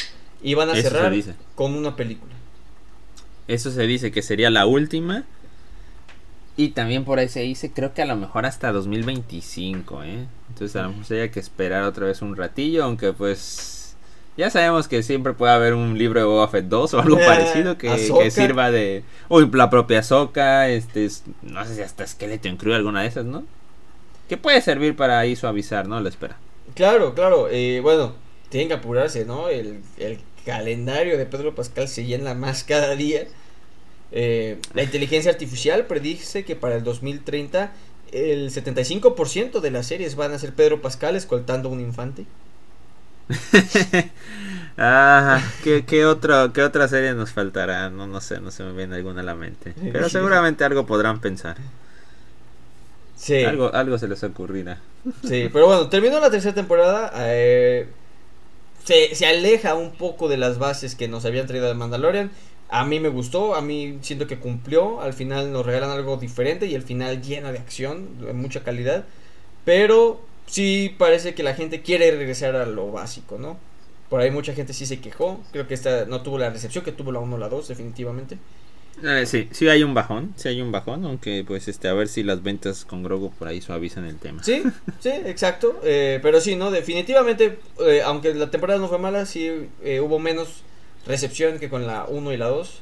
y 0.41 0.53
van 0.53 0.69
a 0.69 0.75
cerrar 0.75 1.13
con 1.55 1.73
una 1.73 1.95
película. 1.95 2.33
Eso 3.47 3.71
se 3.71 3.87
dice 3.87 4.11
que 4.11 4.21
sería 4.21 4.51
la 4.51 4.67
última. 4.67 5.25
Y 6.59 6.71
también 6.71 7.05
por 7.05 7.19
ahí 7.19 7.29
se 7.29 7.39
dice, 7.39 7.71
creo 7.71 7.93
que 7.93 8.01
a 8.01 8.05
lo 8.05 8.17
mejor 8.17 8.45
hasta 8.45 8.73
2025, 8.73 10.03
¿eh? 10.03 10.27
Entonces 10.49 10.75
a 10.75 10.83
lo 10.83 10.89
mejor 10.89 11.17
hay 11.17 11.29
que 11.29 11.39
esperar 11.39 11.83
otra 11.83 12.05
vez 12.05 12.21
un 12.21 12.35
ratillo, 12.35 12.83
aunque 12.83 13.13
pues 13.13 13.95
ya 14.35 14.49
sabemos 14.49 14.89
que 14.89 15.01
siempre 15.01 15.31
puede 15.31 15.53
haber 15.53 15.73
un 15.73 15.97
libro 15.97 16.19
de 16.19 16.25
Boba 16.25 16.49
Fett 16.49 16.65
2 16.65 16.93
o 16.95 16.99
algo 16.99 17.17
parecido 17.17 17.77
que, 17.77 17.97
sirva 18.29 18.71
de. 18.71 19.05
Uy, 19.29 19.49
la 19.53 19.69
propia 19.69 20.03
Soca, 20.03 20.67
este, 20.67 21.07
no 21.43 21.65
sé 21.65 21.75
si 21.75 21.81
hasta 21.81 22.05
Skeleton 22.05 22.51
incluye 22.51 22.75
alguna 22.75 23.03
de 23.03 23.07
esas, 23.07 23.23
¿no? 23.23 23.45
Que 24.27 24.35
puede 24.35 24.59
servir 24.61 24.97
para 24.97 25.17
ahí 25.17 25.37
suavizar, 25.37 25.87
¿no? 25.87 26.01
La 26.01 26.09
espera. 26.09 26.35
Claro, 26.75 27.13
claro. 27.15 27.47
Eh, 27.49 27.79
bueno, 27.81 28.15
tienen 28.49 28.67
que 28.67 28.73
apurarse, 28.73 29.23
¿no? 29.23 29.47
El, 29.47 29.79
calendario 30.45 31.17
de 31.17 31.25
Pedro 31.25 31.55
Pascal 31.55 31.87
se 31.87 32.03
llena 32.03 32.33
más 32.33 32.65
cada 32.65 32.95
día. 32.95 33.27
Eh, 34.11 34.59
la 34.73 34.83
inteligencia 34.83 35.31
artificial 35.31 35.85
predice 35.85 36.43
que 36.43 36.55
para 36.55 36.75
el 36.75 36.83
2030 36.83 37.71
el 38.11 38.49
75% 38.49 39.59
de 39.59 39.71
las 39.71 39.85
series 39.85 40.15
van 40.15 40.33
a 40.33 40.39
ser 40.39 40.53
Pedro 40.53 40.81
Pascal 40.81 41.15
escoltando 41.15 41.69
a 41.69 41.71
un 41.71 41.79
infante. 41.79 42.25
ah, 44.77 45.39
¿qué, 45.63 45.85
qué, 45.85 46.05
otro, 46.05 46.51
¿qué 46.51 46.63
otra 46.63 46.87
serie 46.87 47.13
nos 47.13 47.31
faltará? 47.31 47.89
No, 47.89 48.07
no 48.07 48.21
sé, 48.21 48.39
no 48.39 48.49
se 48.49 48.63
me 48.63 48.73
viene 48.73 48.95
alguna 48.95 49.21
a 49.21 49.23
la 49.23 49.35
mente. 49.35 49.73
Pero 49.91 50.09
seguramente 50.09 50.63
algo 50.63 50.85
podrán 50.85 51.21
pensar. 51.21 51.57
Sí. 53.15 53.43
Algo, 53.43 53.73
algo 53.73 53.97
se 53.97 54.07
les 54.07 54.23
ocurrirá. 54.23 54.79
Sí, 55.27 55.49
pero 55.53 55.67
bueno, 55.67 55.89
terminó 55.89 56.19
la 56.19 56.31
tercera 56.31 56.55
temporada. 56.55 57.11
Eh, 57.17 57.87
se, 58.85 59.13
se, 59.13 59.27
aleja 59.27 59.75
un 59.75 59.91
poco 59.91 60.27
de 60.29 60.37
las 60.37 60.57
bases 60.57 60.95
que 60.95 61.07
nos 61.07 61.25
habían 61.25 61.45
traído 61.45 61.67
de 61.67 61.75
Mandalorian. 61.75 62.31
A 62.69 62.85
mí 62.85 62.99
me 62.99 63.09
gustó, 63.09 63.55
a 63.55 63.61
mí 63.61 63.97
siento 64.01 64.27
que 64.27 64.37
cumplió. 64.37 65.01
Al 65.01 65.13
final 65.13 65.51
nos 65.51 65.65
regalan 65.65 65.89
algo 65.89 66.17
diferente 66.17 66.67
y 66.67 66.75
el 66.75 66.83
final 66.83 67.21
llena 67.21 67.51
de 67.51 67.59
acción, 67.59 68.25
de 68.25 68.33
mucha 68.33 68.63
calidad. 68.63 69.05
Pero 69.65 70.21
sí 70.45 70.95
parece 70.97 71.33
que 71.33 71.43
la 71.43 71.55
gente 71.55 71.81
quiere 71.81 72.11
regresar 72.11 72.55
a 72.55 72.65
lo 72.65 72.91
básico, 72.91 73.37
¿no? 73.37 73.57
Por 74.09 74.21
ahí 74.21 74.31
mucha 74.31 74.53
gente 74.53 74.73
sí 74.73 74.85
se 74.85 74.99
quejó. 74.99 75.41
Creo 75.51 75.67
que 75.67 75.73
esta 75.73 76.05
no 76.05 76.21
tuvo 76.21 76.37
la 76.37 76.49
recepción 76.49 76.83
que 76.83 76.91
tuvo 76.91 77.11
la 77.11 77.19
1 77.19 77.35
o 77.35 77.39
la 77.39 77.49
2, 77.49 77.67
definitivamente. 77.67 78.37
Eh, 79.03 79.25
sí, 79.25 79.47
sí 79.51 79.67
hay 79.69 79.83
un 79.83 79.93
bajón, 79.93 80.33
sí 80.35 80.49
hay 80.49 80.61
un 80.61 80.71
bajón, 80.71 81.05
aunque 81.05 81.43
pues 81.47 81.67
este 81.67 81.87
a 81.87 81.93
ver 81.93 82.07
si 82.07 82.23
las 82.23 82.43
ventas 82.43 82.85
con 82.85 83.03
Grogu 83.03 83.31
por 83.31 83.47
ahí 83.47 83.61
suavizan 83.61 84.05
el 84.05 84.17
tema. 84.17 84.43
Sí, 84.43 84.63
sí, 84.99 85.09
exacto, 85.09 85.79
eh, 85.83 86.19
pero 86.21 86.41
sí, 86.41 86.55
no, 86.55 86.69
definitivamente, 86.69 87.59
eh, 87.79 88.01
aunque 88.03 88.33
la 88.33 88.51
temporada 88.51 88.79
no 88.79 88.87
fue 88.87 88.97
mala, 88.97 89.25
sí 89.25 89.69
hubo 90.01 90.19
menos 90.19 90.63
recepción 91.05 91.59
que 91.59 91.69
con 91.69 91.87
la 91.87 92.05
1 92.05 92.33
y 92.33 92.37
la 92.37 92.47
2. 92.47 92.81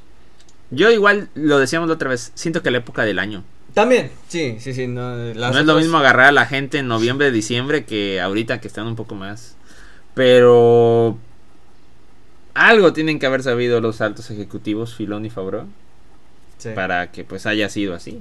Yo 0.72 0.92
igual 0.92 1.30
lo 1.34 1.60
decíamos 1.60 1.88
la 1.88 1.96
otra 1.96 2.10
vez, 2.10 2.32
siento 2.36 2.62
que 2.62 2.72
la 2.72 2.80
época 2.80 3.06
del 3.06 3.20
año. 3.20 3.44
También, 3.74 4.12
sí, 4.28 4.58
sí, 4.60 4.74
sí. 4.74 4.88
No, 4.88 5.16
no 5.16 5.60
es 5.60 5.66
lo 5.66 5.76
mismo 5.76 5.98
agarrar 5.98 6.28
a 6.28 6.32
la 6.32 6.46
gente 6.46 6.80
en 6.80 6.88
noviembre, 6.88 7.32
diciembre 7.32 7.86
que 7.86 8.20
ahorita 8.20 8.60
que 8.60 8.68
están 8.68 8.88
un 8.88 8.96
poco 8.96 9.16
más. 9.16 9.56
Pero 10.16 11.18
algo 12.56 12.92
tienen 12.92 13.20
que 13.20 13.28
haber 13.28 13.44
sabido 13.44 13.80
los 13.82 14.02
altos 14.02 14.32
ejecutivos, 14.32 14.96
Filón 14.96 15.26
y 15.26 15.30
Fabro, 15.30 15.68
para 16.74 17.12
que 17.12 17.24
pues 17.24 17.46
haya 17.46 17.70
sido 17.70 17.94
así. 17.94 18.20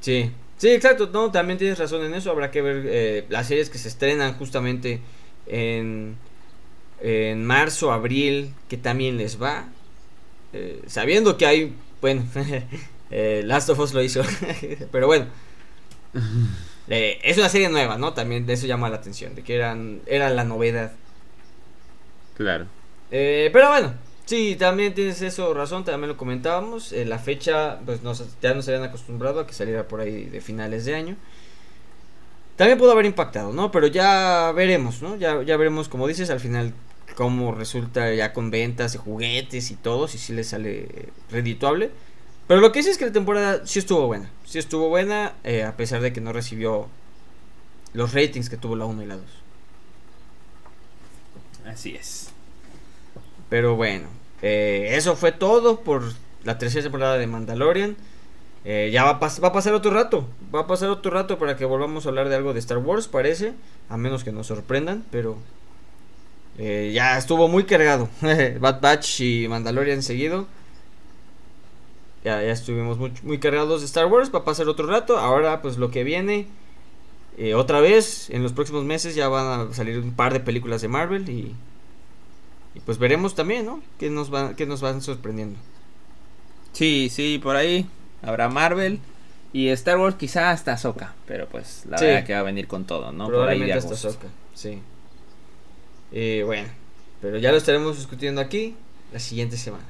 Sí, 0.00 0.30
sí, 0.56 0.68
exacto. 0.68 1.10
No, 1.12 1.32
también 1.32 1.58
tienes 1.58 1.80
razón 1.80 2.04
en 2.04 2.14
eso. 2.14 2.30
Habrá 2.30 2.52
que 2.52 2.62
ver 2.62 2.84
eh, 2.86 3.26
las 3.28 3.48
series 3.48 3.70
que 3.70 3.78
se 3.78 3.88
estrenan 3.88 4.34
justamente 4.34 5.00
en, 5.46 6.16
en 7.02 7.44
marzo, 7.44 7.92
abril, 7.92 8.54
que 8.68 8.76
también 8.76 9.16
les 9.16 9.42
va. 9.42 9.66
Eh, 10.52 10.82
sabiendo 10.86 11.36
que 11.36 11.46
hay, 11.46 11.74
bueno, 12.00 12.24
Eh, 13.14 13.42
Last 13.44 13.68
of 13.68 13.78
Us 13.78 13.92
lo 13.92 14.00
hizo. 14.00 14.22
Pero 14.90 15.06
bueno. 15.06 15.26
Eh, 16.88 17.18
es 17.22 17.36
una 17.36 17.50
serie 17.50 17.68
nueva, 17.68 17.98
¿no? 17.98 18.14
También 18.14 18.46
de 18.46 18.54
eso 18.54 18.66
llama 18.66 18.88
la 18.88 18.96
atención. 18.96 19.34
De 19.34 19.42
que 19.42 19.54
eran, 19.54 20.00
era 20.06 20.30
la 20.30 20.44
novedad. 20.44 20.92
Claro. 22.34 22.68
Pero 23.10 23.68
bueno. 23.68 23.92
Sí, 24.24 24.56
también 24.58 24.94
tienes 24.94 25.20
eso 25.20 25.52
razón. 25.52 25.84
También 25.84 26.08
lo 26.08 26.16
comentábamos. 26.16 26.92
la 26.92 27.18
fecha, 27.18 27.80
pues 27.84 28.02
nos, 28.02 28.24
ya 28.40 28.54
nos 28.54 28.66
habían 28.68 28.84
acostumbrado 28.84 29.40
a 29.40 29.46
que 29.46 29.52
saliera 29.52 29.86
por 29.86 30.00
ahí 30.00 30.24
de 30.24 30.40
finales 30.40 30.86
de 30.86 30.94
año. 30.94 31.16
También 32.56 32.78
pudo 32.78 32.92
haber 32.92 33.04
impactado, 33.04 33.52
¿no? 33.52 33.70
Pero 33.70 33.88
ya 33.88 34.52
veremos, 34.52 35.02
¿no? 35.02 35.16
Ya, 35.16 35.42
ya 35.42 35.58
veremos, 35.58 35.90
como 35.90 36.08
dices, 36.08 36.30
al 36.30 36.40
final 36.40 36.72
cómo 37.14 37.52
resulta 37.54 38.12
ya 38.14 38.32
con 38.32 38.50
ventas 38.50 38.92
de 38.92 38.98
juguetes 38.98 39.70
y 39.70 39.76
todo, 39.76 40.08
si 40.08 40.18
sí 40.18 40.32
le 40.32 40.44
sale 40.44 41.12
redituable. 41.30 41.90
Pero 42.46 42.60
lo 42.60 42.72
que 42.72 42.82
sí 42.82 42.90
es 42.90 42.98
que 42.98 43.06
la 43.06 43.12
temporada 43.12 43.66
sí 43.66 43.78
estuvo 43.78 44.06
buena. 44.06 44.30
Sí 44.44 44.58
estuvo 44.58 44.88
buena, 44.88 45.34
eh, 45.44 45.64
a 45.64 45.76
pesar 45.76 46.00
de 46.02 46.12
que 46.12 46.20
no 46.20 46.32
recibió 46.32 46.88
los 47.94 48.12
ratings 48.14 48.50
que 48.50 48.56
tuvo 48.58 48.76
la 48.76 48.86
1 48.86 49.02
y 49.02 49.06
la 49.06 49.16
2. 49.16 49.24
Así 51.64 51.94
es. 51.94 52.34
Pero 53.48 53.76
bueno, 53.76 54.08
eh, 54.42 54.90
eso 54.92 55.16
fue 55.16 55.32
todo 55.32 55.80
por 55.82 56.02
la 56.44 56.58
tercera 56.58 56.82
temporada 56.84 57.18
de 57.18 57.26
Mandalorian. 57.26 57.96
eh, 58.64 58.90
ya 58.92 59.04
va 59.04 59.10
a, 59.12 59.40
va 59.40 59.48
a 59.48 59.52
pasar 59.52 59.74
otro 59.74 59.90
rato. 59.92 60.28
Va 60.54 60.60
a 60.62 60.66
pasar 60.66 60.90
otro 60.90 61.10
rato 61.12 61.38
para 61.38 61.56
que 61.56 61.64
volvamos 61.64 62.06
a 62.06 62.10
hablar 62.10 62.28
de 62.28 62.36
algo 62.36 62.52
de 62.54 62.60
Star 62.60 62.78
Wars, 62.78 63.08
parece. 63.08 63.54
A 63.88 63.96
menos 63.96 64.24
que 64.24 64.32
nos 64.32 64.46
sorprendan, 64.48 65.04
pero 65.10 65.38
eh, 66.58 66.90
ya 66.94 67.16
estuvo 67.18 67.48
muy 67.48 67.64
cargado. 67.64 68.08
Bad 68.60 68.80
Batch 68.80 69.20
y 69.20 69.48
Mandalorian 69.48 70.02
seguido. 70.02 70.46
Ya, 72.24 72.40
ya 72.40 72.52
estuvimos 72.52 72.98
muy, 72.98 73.12
muy, 73.22 73.38
cargados 73.38 73.80
de 73.80 73.86
Star 73.86 74.06
Wars. 74.06 74.32
Va 74.32 74.40
a 74.40 74.44
pasar 74.44 74.68
otro 74.68 74.86
rato. 74.86 75.18
Ahora, 75.18 75.62
pues 75.62 75.76
lo 75.78 75.90
que 75.90 76.04
viene. 76.04 76.46
Eh, 77.38 77.54
otra 77.54 77.80
vez, 77.80 78.28
en 78.30 78.42
los 78.42 78.52
próximos 78.52 78.84
meses 78.84 79.14
ya 79.14 79.28
van 79.28 79.70
a 79.70 79.74
salir 79.74 79.98
un 79.98 80.12
par 80.12 80.32
de 80.32 80.40
películas 80.40 80.82
de 80.82 80.88
Marvel. 80.88 81.28
Y, 81.28 81.54
y 82.74 82.80
pues 82.84 82.98
veremos 82.98 83.34
también, 83.34 83.66
¿no? 83.66 83.82
Que 83.98 84.10
nos, 84.10 84.30
van, 84.30 84.54
que 84.54 84.66
nos 84.66 84.82
van 84.82 85.00
sorprendiendo. 85.00 85.58
Sí, 86.72 87.08
sí, 87.10 87.40
por 87.42 87.56
ahí 87.56 87.88
habrá 88.20 88.48
Marvel. 88.48 89.00
Y 89.54 89.68
Star 89.68 89.98
Wars 89.98 90.16
quizá 90.16 90.50
hasta 90.50 90.76
Soca. 90.76 91.14
Pero 91.26 91.46
pues 91.48 91.84
la 91.88 92.00
verdad 92.00 92.24
que 92.24 92.32
va 92.32 92.40
a 92.40 92.44
venir 92.44 92.66
con 92.66 92.84
todo, 92.84 93.12
¿no? 93.12 93.26
por 93.26 93.48
ahí 93.48 93.60
de 93.60 93.72
hasta 93.72 93.96
Soca, 93.96 94.28
sí. 94.54 94.80
Eh, 96.12 96.42
bueno, 96.44 96.68
pero 97.20 97.38
ya 97.38 97.50
lo 97.50 97.58
estaremos 97.58 97.96
discutiendo 97.96 98.40
aquí 98.40 98.76
la 99.12 99.18
siguiente 99.18 99.56
semana. 99.56 99.84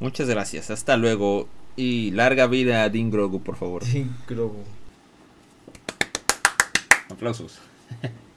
Muchas 0.00 0.28
gracias, 0.28 0.70
hasta 0.70 0.96
luego 0.96 1.48
y 1.76 2.10
larga 2.10 2.46
vida 2.46 2.82
a 2.82 2.88
Dean 2.88 3.10
Grogu, 3.10 3.40
por 3.42 3.56
favor. 3.56 3.84
Dean 3.84 4.16
Grogu. 4.26 4.64
Aplausos. 7.08 7.58